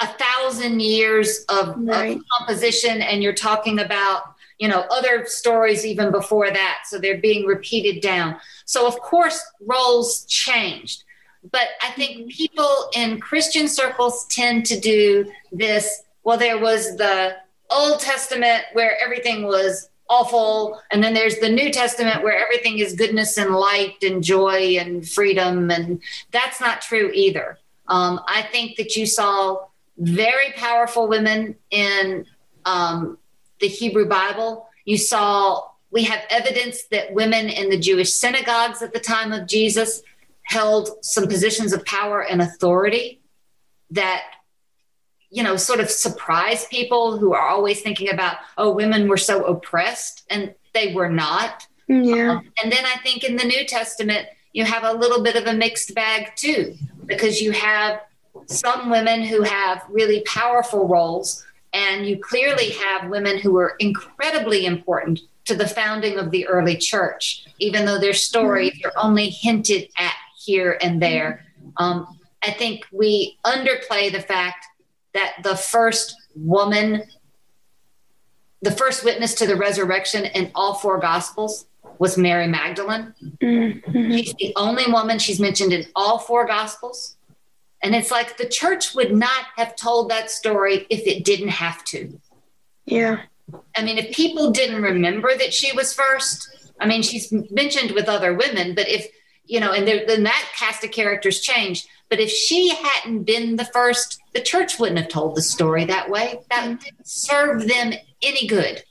a 0.00 0.06
thousand 0.06 0.80
years 0.80 1.44
of, 1.48 1.74
right. 1.78 2.16
of 2.16 2.22
composition 2.38 3.00
and 3.02 3.22
you're 3.22 3.32
talking 3.32 3.78
about 3.78 4.34
you 4.58 4.68
know 4.68 4.84
other 4.90 5.26
stories 5.26 5.84
even 5.84 6.10
before 6.10 6.50
that. 6.50 6.82
So 6.86 6.98
they're 6.98 7.20
being 7.20 7.46
repeated 7.46 8.00
down. 8.00 8.36
So 8.64 8.86
of 8.86 8.98
course 9.00 9.44
roles 9.60 10.24
changed. 10.26 11.04
But 11.50 11.68
i 11.82 11.90
think 11.90 12.16
mm-hmm. 12.16 12.28
people 12.28 12.90
in 12.96 13.20
christian 13.20 13.68
circles 13.68 14.26
tend 14.30 14.66
to 14.66 14.80
do 14.80 15.30
this. 15.52 16.02
Well 16.22 16.38
there 16.38 16.58
was 16.58 16.96
the 16.96 17.36
old 17.70 18.00
testament 18.00 18.64
where 18.72 18.96
everything 19.02 19.44
was 19.44 19.90
awful. 20.08 20.80
And 20.90 21.02
then 21.02 21.14
there's 21.14 21.38
the 21.38 21.48
new 21.48 21.70
testament 21.70 22.22
where 22.22 22.38
everything 22.38 22.78
is 22.78 22.94
goodness 22.94 23.38
and 23.38 23.54
light 23.54 24.02
and 24.02 24.22
joy 24.22 24.76
and 24.78 25.08
freedom. 25.08 25.70
And 25.70 26.02
that's 26.30 26.60
not 26.60 26.82
true 26.82 27.10
either. 27.14 27.58
Um, 27.86 28.20
i 28.26 28.40
think 28.40 28.76
that 28.76 28.96
you 28.96 29.04
saw 29.04 29.58
very 29.98 30.52
powerful 30.52 31.06
women 31.06 31.56
in 31.70 32.26
um, 32.64 33.18
the 33.60 33.68
Hebrew 33.68 34.06
Bible. 34.06 34.68
You 34.84 34.98
saw, 34.98 35.68
we 35.90 36.04
have 36.04 36.20
evidence 36.30 36.84
that 36.84 37.12
women 37.12 37.48
in 37.48 37.70
the 37.70 37.78
Jewish 37.78 38.12
synagogues 38.12 38.82
at 38.82 38.92
the 38.92 39.00
time 39.00 39.32
of 39.32 39.46
Jesus 39.46 40.02
held 40.42 41.04
some 41.04 41.26
positions 41.26 41.72
of 41.72 41.84
power 41.84 42.22
and 42.22 42.42
authority 42.42 43.20
that 43.90 44.22
you 45.34 45.42
know 45.42 45.56
sort 45.56 45.80
of 45.80 45.90
surprise 45.90 46.66
people 46.68 47.18
who 47.18 47.34
are 47.34 47.48
always 47.48 47.80
thinking 47.80 48.10
about 48.10 48.36
oh 48.58 48.70
women 48.70 49.08
were 49.08 49.16
so 49.16 49.44
oppressed 49.44 50.24
and 50.30 50.54
they 50.72 50.94
were 50.94 51.08
not 51.08 51.66
yeah 51.88 52.32
um, 52.32 52.50
and 52.62 52.72
then 52.72 52.84
i 52.86 52.96
think 53.02 53.24
in 53.24 53.36
the 53.36 53.44
new 53.44 53.66
testament 53.66 54.26
you 54.52 54.64
have 54.64 54.84
a 54.84 54.92
little 54.92 55.22
bit 55.22 55.36
of 55.36 55.46
a 55.46 55.52
mixed 55.52 55.94
bag 55.94 56.30
too 56.36 56.74
because 57.06 57.40
you 57.40 57.50
have 57.50 58.00
some 58.46 58.90
women 58.90 59.24
who 59.24 59.42
have 59.42 59.84
really 59.88 60.22
powerful 60.22 60.86
roles, 60.86 61.44
and 61.72 62.06
you 62.06 62.18
clearly 62.18 62.70
have 62.70 63.10
women 63.10 63.38
who 63.38 63.52
were 63.52 63.76
incredibly 63.78 64.66
important 64.66 65.20
to 65.46 65.54
the 65.54 65.66
founding 65.66 66.18
of 66.18 66.30
the 66.30 66.46
early 66.46 66.76
church, 66.76 67.46
even 67.58 67.84
though 67.84 67.98
their 67.98 68.14
stories 68.14 68.72
mm-hmm. 68.72 68.86
are 68.86 69.04
only 69.04 69.28
hinted 69.28 69.88
at 69.98 70.14
here 70.38 70.78
and 70.80 71.02
there. 71.02 71.44
Um, 71.78 72.18
I 72.42 72.52
think 72.52 72.86
we 72.92 73.38
underplay 73.44 74.12
the 74.12 74.20
fact 74.20 74.66
that 75.14 75.36
the 75.42 75.56
first 75.56 76.14
woman, 76.34 77.04
the 78.62 78.70
first 78.70 79.04
witness 79.04 79.34
to 79.36 79.46
the 79.46 79.56
resurrection 79.56 80.24
in 80.26 80.50
all 80.54 80.74
four 80.74 80.98
gospels 80.98 81.66
was 81.98 82.18
Mary 82.18 82.48
Magdalene. 82.48 83.14
Mm-hmm. 83.40 84.10
She's 84.10 84.34
the 84.34 84.52
only 84.56 84.90
woman 84.90 85.18
she's 85.18 85.40
mentioned 85.40 85.72
in 85.72 85.86
all 85.94 86.18
four 86.18 86.46
gospels. 86.46 87.16
And 87.82 87.94
it's 87.94 88.10
like 88.10 88.36
the 88.36 88.48
church 88.48 88.94
would 88.94 89.14
not 89.14 89.46
have 89.56 89.76
told 89.76 90.10
that 90.10 90.30
story 90.30 90.86
if 90.90 91.06
it 91.06 91.24
didn't 91.24 91.48
have 91.48 91.84
to. 91.84 92.18
Yeah. 92.86 93.20
I 93.76 93.82
mean, 93.82 93.98
if 93.98 94.14
people 94.16 94.50
didn't 94.50 94.82
remember 94.82 95.36
that 95.36 95.52
she 95.52 95.72
was 95.72 95.92
first, 95.92 96.72
I 96.80 96.86
mean, 96.86 97.02
she's 97.02 97.30
mentioned 97.50 97.92
with 97.92 98.08
other 98.08 98.34
women, 98.34 98.74
but 98.74 98.88
if, 98.88 99.06
you 99.44 99.60
know, 99.60 99.72
and 99.72 99.86
then 99.86 100.22
that 100.24 100.52
cast 100.56 100.82
of 100.82 100.90
characters 100.90 101.40
changed. 101.40 101.86
But 102.08 102.20
if 102.20 102.30
she 102.30 102.68
hadn't 102.68 103.24
been 103.24 103.56
the 103.56 103.64
first, 103.64 104.20
the 104.34 104.40
church 104.40 104.78
wouldn't 104.78 104.98
have 104.98 105.08
told 105.08 105.34
the 105.34 105.42
story 105.42 105.84
that 105.86 106.10
way. 106.10 106.40
That 106.50 106.64
mm-hmm. 106.64 106.74
didn't 106.76 107.08
serve 107.08 107.66
them 107.66 107.94
any 108.22 108.46
good. 108.46 108.82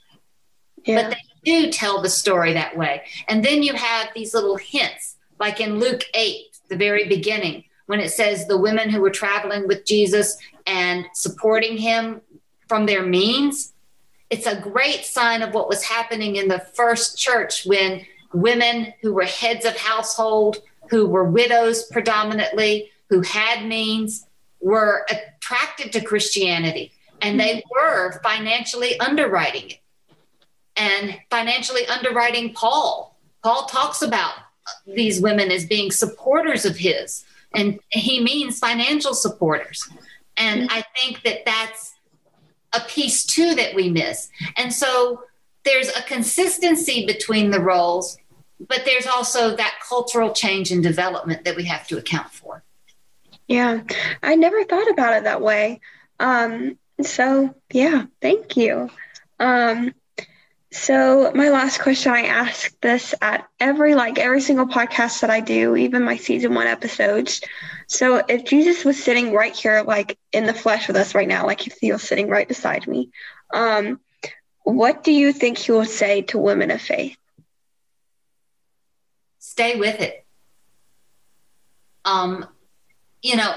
Yeah. 0.85 1.03
But 1.03 1.11
they 1.11 1.61
do 1.61 1.71
tell 1.71 2.01
the 2.01 2.09
story 2.09 2.53
that 2.53 2.75
way. 2.75 3.03
And 3.27 3.43
then 3.43 3.63
you 3.63 3.73
have 3.73 4.09
these 4.13 4.33
little 4.33 4.57
hints, 4.57 5.17
like 5.39 5.61
in 5.61 5.79
Luke 5.79 6.03
8, 6.13 6.37
the 6.69 6.75
very 6.75 7.07
beginning, 7.07 7.65
when 7.85 7.99
it 7.99 8.09
says 8.09 8.47
the 8.47 8.57
women 8.57 8.89
who 8.89 9.01
were 9.01 9.09
traveling 9.09 9.67
with 9.67 9.85
Jesus 9.85 10.37
and 10.65 11.05
supporting 11.13 11.77
him 11.77 12.21
from 12.67 12.85
their 12.85 13.05
means. 13.05 13.73
It's 14.29 14.47
a 14.47 14.59
great 14.59 15.05
sign 15.05 15.41
of 15.41 15.53
what 15.53 15.69
was 15.69 15.83
happening 15.83 16.37
in 16.37 16.47
the 16.47 16.59
first 16.59 17.17
church 17.17 17.65
when 17.65 18.05
women 18.33 18.93
who 19.01 19.13
were 19.13 19.25
heads 19.25 19.65
of 19.65 19.77
household, 19.77 20.57
who 20.89 21.07
were 21.07 21.25
widows 21.25 21.83
predominantly, 21.83 22.89
who 23.13 23.21
had 23.21 23.67
means, 23.67 24.25
were 24.59 25.05
attracted 25.11 25.93
to 25.93 26.01
Christianity 26.01 26.91
and 27.21 27.39
they 27.39 27.57
mm-hmm. 27.57 27.69
were 27.69 28.19
financially 28.23 28.99
underwriting 28.99 29.69
it 29.69 29.79
and 30.75 31.15
financially 31.29 31.85
underwriting 31.85 32.55
Paul. 32.55 33.15
Paul 33.43 33.67
talks 33.67 34.01
about 34.01 34.33
these 34.87 35.21
women 35.21 35.51
as 35.51 35.63
being 35.63 35.91
supporters 35.91 36.65
of 36.65 36.75
his 36.75 37.23
and 37.53 37.79
he 37.89 38.23
means 38.23 38.57
financial 38.57 39.13
supporters. 39.13 39.87
And 40.35 40.61
mm-hmm. 40.61 40.79
I 40.79 40.83
think 40.99 41.21
that 41.21 41.45
that's 41.45 41.93
a 42.73 42.79
piece 42.79 43.27
too 43.27 43.53
that 43.53 43.75
we 43.75 43.91
miss. 43.91 44.27
And 44.57 44.73
so 44.73 45.21
there's 45.65 45.89
a 45.89 46.01
consistency 46.01 47.05
between 47.05 47.51
the 47.51 47.59
roles, 47.59 48.17
but 48.67 48.85
there's 48.85 49.05
also 49.05 49.55
that 49.55 49.75
cultural 49.87 50.33
change 50.33 50.71
and 50.71 50.81
development 50.81 51.45
that 51.45 51.55
we 51.55 51.65
have 51.65 51.87
to 51.89 51.99
account 51.99 52.31
for. 52.31 52.63
Yeah, 53.53 53.81
I 54.23 54.33
never 54.33 54.63
thought 54.63 54.89
about 54.89 55.13
it 55.13 55.25
that 55.25 55.39
way. 55.39 55.79
Um, 56.19 56.79
so, 57.03 57.53
yeah, 57.71 58.05
thank 58.19 58.57
you. 58.57 58.89
Um, 59.39 59.93
so 60.71 61.31
my 61.35 61.49
last 61.49 61.79
question, 61.79 62.13
I 62.13 62.23
ask 62.23 62.73
this 62.81 63.13
at 63.21 63.47
every 63.59 63.93
like 63.93 64.17
every 64.17 64.41
single 64.41 64.65
podcast 64.65 65.21
that 65.21 65.29
I 65.29 65.39
do, 65.39 65.75
even 65.75 66.01
my 66.01 66.17
season 66.17 66.55
one 66.55 66.65
episodes. 66.65 67.41
So 67.85 68.23
if 68.27 68.43
Jesus 68.43 68.83
was 68.83 69.03
sitting 69.03 69.33
right 69.33 69.55
here, 69.55 69.83
like 69.85 70.17
in 70.31 70.47
the 70.47 70.53
flesh 70.55 70.87
with 70.87 70.97
us 70.97 71.13
right 71.13 71.27
now, 71.27 71.45
like 71.45 71.67
if 71.67 71.77
he 71.79 71.91
was 71.91 72.01
sitting 72.01 72.29
right 72.29 72.47
beside 72.47 72.87
me, 72.87 73.11
um, 73.53 73.99
what 74.63 75.03
do 75.03 75.11
you 75.11 75.31
think 75.31 75.59
he 75.59 75.73
will 75.73 75.85
say 75.85 76.23
to 76.23 76.39
women 76.39 76.71
of 76.71 76.81
faith? 76.81 77.17
Stay 79.37 79.77
with 79.77 80.01
it. 80.01 80.25
Um, 82.03 82.47
you 83.23 83.37
know, 83.37 83.55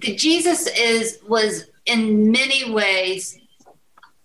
Jesus 0.00 0.68
is 0.78 1.18
was 1.26 1.64
in 1.86 2.30
many 2.30 2.70
ways 2.70 3.38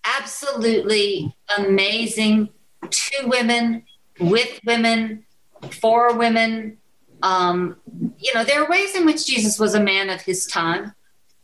absolutely 0.04 1.34
amazing 1.58 2.50
to 2.90 3.28
women, 3.28 3.84
with 4.20 4.60
women, 4.66 5.26
for 5.72 6.16
women. 6.16 6.78
Um, 7.22 7.78
you 8.20 8.34
know, 8.34 8.44
there 8.44 8.62
are 8.62 8.70
ways 8.70 8.96
in 8.96 9.06
which 9.06 9.26
Jesus 9.26 9.58
was 9.58 9.76
a 9.76 9.80
man 9.80 10.10
of 10.10 10.22
his 10.22 10.46
time, 10.46 10.94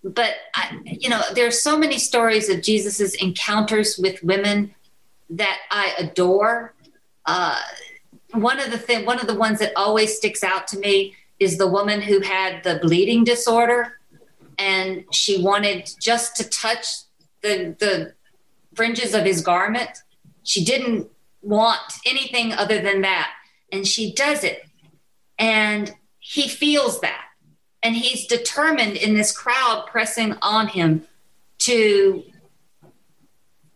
but 0.03 0.33
I, 0.55 0.77
you 0.83 1.07
know, 1.07 1.21
there 1.33 1.47
are 1.47 1.51
so 1.51 1.77
many 1.77 1.97
stories 1.97 2.49
of 2.49 2.61
Jesus's 2.61 3.15
encounters 3.15 3.97
with 3.97 4.21
women 4.23 4.75
that 5.29 5.59
I 5.71 5.93
adore. 5.97 6.73
Uh, 7.25 7.61
one 8.33 8.59
of 8.59 8.71
the 8.71 8.77
thing, 8.77 9.05
one 9.05 9.19
of 9.19 9.27
the 9.27 9.35
ones 9.35 9.59
that 9.59 9.71
always 9.77 10.17
sticks 10.17 10.43
out 10.43 10.67
to 10.69 10.79
me 10.79 11.15
is 11.39 11.57
the 11.57 11.67
woman 11.67 12.01
who 12.01 12.19
had 12.19 12.63
the 12.63 12.79
bleeding 12.81 13.23
disorder, 13.23 13.99
and 14.57 15.05
she 15.11 15.41
wanted 15.41 15.89
just 16.01 16.35
to 16.37 16.49
touch 16.49 16.85
the 17.41 17.75
the 17.79 18.13
fringes 18.75 19.13
of 19.13 19.25
his 19.25 19.41
garment. 19.41 20.03
She 20.43 20.63
didn't 20.63 21.09
want 21.41 21.93
anything 22.05 22.53
other 22.53 22.81
than 22.81 23.01
that. 23.01 23.31
And 23.71 23.87
she 23.87 24.13
does 24.13 24.43
it. 24.43 24.63
And 25.37 25.93
he 26.19 26.47
feels 26.47 27.01
that. 27.01 27.25
And 27.81 27.95
he's 27.95 28.27
determined 28.27 28.97
in 28.97 29.15
this 29.15 29.35
crowd 29.35 29.85
pressing 29.87 30.35
on 30.41 30.67
him 30.67 31.05
to 31.59 32.23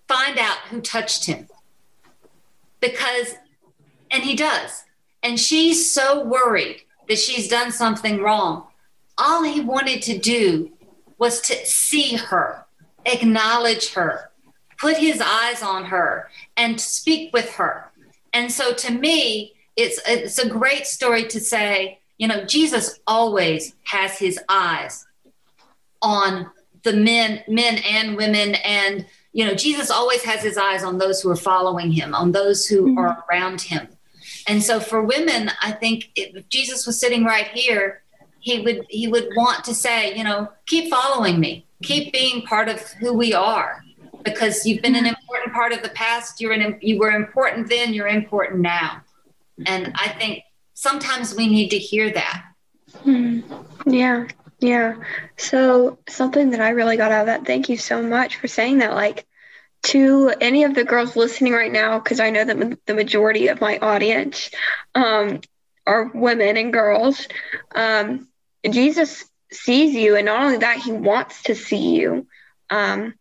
find 0.08 0.38
out 0.38 0.58
who 0.70 0.82
touched 0.82 1.26
him. 1.26 1.48
Because, 2.80 3.36
and 4.12 4.24
he 4.24 4.36
does. 4.36 4.84
And 5.22 5.40
she's 5.40 5.90
so 5.90 6.24
worried 6.24 6.83
that 7.08 7.20
she's 7.20 7.48
done 7.48 7.72
something 7.72 8.22
wrong. 8.22 8.68
All 9.18 9.44
he 9.44 9.62
wanted 9.62 10.02
to 10.04 10.18
do 10.18 10.72
was 11.18 11.42
to 11.42 11.66
see 11.66 12.16
her, 12.16 12.66
acknowledge 13.06 13.94
her, 13.94 14.32
put 14.80 14.98
his 14.98 15.22
eyes 15.22 15.62
on 15.62 15.86
her 15.86 16.30
and 16.58 16.80
speak 16.80 17.32
with 17.34 17.52
her. 17.52 17.92
And 18.34 18.52
so 18.52 18.74
to 18.74 18.92
me, 18.92 19.54
it's 19.76 20.00
it's 20.08 20.38
a 20.40 20.50
great 20.50 20.86
story 20.86 21.26
to 21.26 21.40
say, 21.40 22.00
you 22.18 22.28
know, 22.28 22.46
Jesus 22.46 23.00
always 23.08 23.76
has 23.84 24.18
his 24.18 24.40
eyes 24.50 25.06
on 26.02 26.50
the 26.84 26.94
men, 26.94 27.44
men 27.48 27.78
and 27.78 28.18
women 28.18 28.56
and 28.56 29.06
you 29.36 29.46
know, 29.46 29.56
Jesus 29.56 29.90
always 29.90 30.24
has 30.24 30.44
his 30.44 30.58
eyes 30.58 30.84
on 30.84 31.00
those 31.00 31.20
who 31.22 31.30
are 31.32 31.36
following 31.36 31.92
him, 31.92 32.14
on 32.14 32.32
those 32.32 32.68
who 32.68 32.90
mm-hmm. 32.90 33.00
are 33.00 33.26
around 33.30 33.62
him. 33.62 33.88
And 34.48 34.62
so 34.62 34.80
for 34.80 35.02
women, 35.02 35.52
I 35.62 35.72
think 35.72 36.12
if 36.16 36.48
Jesus 36.50 36.86
was 36.86 37.00
sitting 37.00 37.24
right 37.24 37.48
here, 37.48 38.04
he 38.40 38.60
would 38.62 38.86
he 38.90 39.08
would 39.08 39.30
want 39.36 39.64
to 39.66 39.74
say, 39.74 40.16
you 40.16 40.24
know, 40.24 40.50
keep 40.66 40.90
following 40.90 41.40
me, 41.40 41.66
keep 41.82 42.12
being 42.12 42.42
part 42.42 42.68
of 42.68 42.82
who 43.00 43.14
we 43.14 43.34
are, 43.34 43.82
because 44.24 44.66
you've 44.66 44.82
been 44.82 44.96
an 44.96 45.06
important 45.06 45.54
part 45.54 45.72
of 45.72 45.82
the 45.82 45.90
past. 45.90 46.42
You're 46.42 46.52
an 46.52 46.78
you 46.82 47.00
were 47.00 47.12
important 47.12 47.70
then. 47.70 47.94
You're 47.94 48.10
important 48.10 48.60
now, 48.60 49.02
and 49.66 49.94
I 49.96 50.10
think 50.10 50.44
sometimes 50.74 51.36
we 51.36 51.48
need 51.48 51.70
to 51.70 51.78
hear 51.78 52.12
that. 52.12 52.44
Hmm. 53.04 53.42
Yeah, 53.86 54.28
yeah. 54.60 54.96
So 55.38 55.98
something 56.10 56.50
that 56.50 56.60
I 56.60 56.70
really 56.70 56.98
got 56.98 57.14
out 57.14 57.22
of 57.22 57.26
that. 57.28 57.46
Thank 57.46 57.70
you 57.70 57.78
so 57.78 58.02
much 58.02 58.36
for 58.38 58.50
saying 58.50 58.80
that. 58.80 58.94
Like 58.94 59.26
to 59.84 60.34
any 60.40 60.64
of 60.64 60.76
the 60.76 60.84
girls 60.84 61.16
listening 61.16 61.54
right 61.54 61.72
now, 61.72 62.00
because 62.00 62.20
I 62.20 62.30
know 62.30 62.46
that 62.46 62.80
the 62.86 62.94
majority 62.94 63.48
of 63.48 63.62
my 63.62 63.78
audience 63.80 64.50
um, 64.96 65.42
are 65.86 66.06
women 66.14 66.58
and 66.58 66.72
girls. 66.72 67.28
Um, 67.76 68.28
Jesus 68.70 69.30
sees 69.52 69.94
you, 69.94 70.16
and 70.16 70.26
not 70.26 70.42
only 70.42 70.58
that, 70.58 70.78
he 70.78 70.92
wants 70.92 71.44
to 71.44 71.56
see 71.56 71.96
you. 71.96 72.28
Um, 72.70 73.16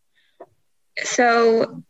so, 1.03 1.83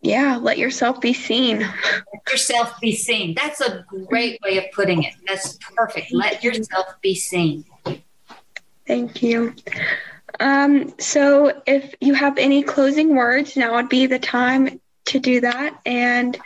yeah, 0.00 0.36
let 0.36 0.58
yourself 0.58 1.00
be 1.00 1.12
seen. 1.12 1.60
Let 2.24 2.32
yourself 2.32 2.80
be 2.80 2.92
seen. 2.94 3.34
That's 3.34 3.60
a 3.60 3.84
great 4.08 4.40
way 4.42 4.58
of 4.58 4.72
putting 4.72 5.02
it. 5.02 5.14
That's 5.26 5.58
perfect. 5.76 6.12
Let 6.12 6.44
yourself 6.44 6.86
be 7.02 7.14
seen. 7.14 7.64
Thank 8.86 9.22
you. 9.22 9.54
Um, 10.40 10.94
so, 10.98 11.62
if 11.66 11.94
you 12.00 12.14
have 12.14 12.38
any 12.38 12.62
closing 12.62 13.14
words, 13.14 13.56
now 13.56 13.74
would 13.76 13.88
be 13.88 14.06
the 14.06 14.18
time 14.18 14.80
to 15.06 15.18
do 15.18 15.40
that, 15.40 15.78
and 15.84 16.38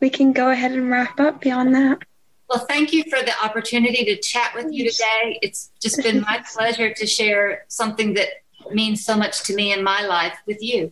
we 0.00 0.10
can 0.10 0.32
go 0.32 0.50
ahead 0.50 0.72
and 0.72 0.90
wrap 0.90 1.18
up 1.20 1.40
beyond 1.40 1.74
that. 1.74 2.02
Well, 2.48 2.64
thank 2.66 2.92
you 2.92 3.04
for 3.04 3.22
the 3.22 3.32
opportunity 3.42 4.04
to 4.06 4.16
chat 4.16 4.52
with 4.54 4.72
you 4.72 4.90
today. 4.90 5.38
It's 5.42 5.70
just 5.82 6.02
been 6.02 6.22
my 6.22 6.42
pleasure 6.54 6.92
to 6.94 7.06
share 7.06 7.64
something 7.68 8.14
that 8.14 8.28
means 8.72 9.04
so 9.04 9.16
much 9.16 9.42
to 9.44 9.54
me 9.54 9.72
in 9.72 9.82
my 9.84 10.02
life 10.06 10.38
with 10.46 10.62
you. 10.62 10.90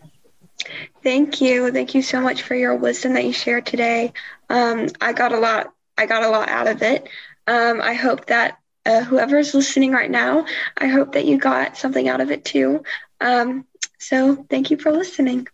Thank 1.03 1.41
you. 1.41 1.71
Thank 1.71 1.95
you 1.95 2.03
so 2.03 2.21
much 2.21 2.43
for 2.43 2.55
your 2.55 2.77
wisdom 2.77 3.15
that 3.15 3.25
you 3.25 3.33
shared 3.33 3.65
today. 3.65 4.13
Um, 4.51 4.89
I 5.01 5.13
got 5.13 5.33
a 5.33 5.39
lot. 5.39 5.73
I 5.97 6.07
got 6.07 6.23
a 6.23 6.29
lot 6.29 6.49
out 6.49 6.67
of 6.67 6.83
it. 6.83 7.09
Um, 7.47 7.81
I 7.81 7.95
hope 7.95 8.27
that 8.27 8.59
uh, 8.87 9.03
whoever's 9.05 9.55
listening 9.55 9.93
right 9.93 10.11
now, 10.11 10.47
I 10.78 10.87
hope 10.87 11.12
that 11.12 11.26
you 11.26 11.39
got 11.39 11.76
something 11.76 12.09
out 12.09 12.20
of 12.20 12.30
it 12.30 12.45
too. 12.45 12.84
Um, 13.20 13.66
so 13.99 14.47
thank 14.49 14.70
you 14.70 14.78
for 14.78 14.93
listening. 14.93 15.49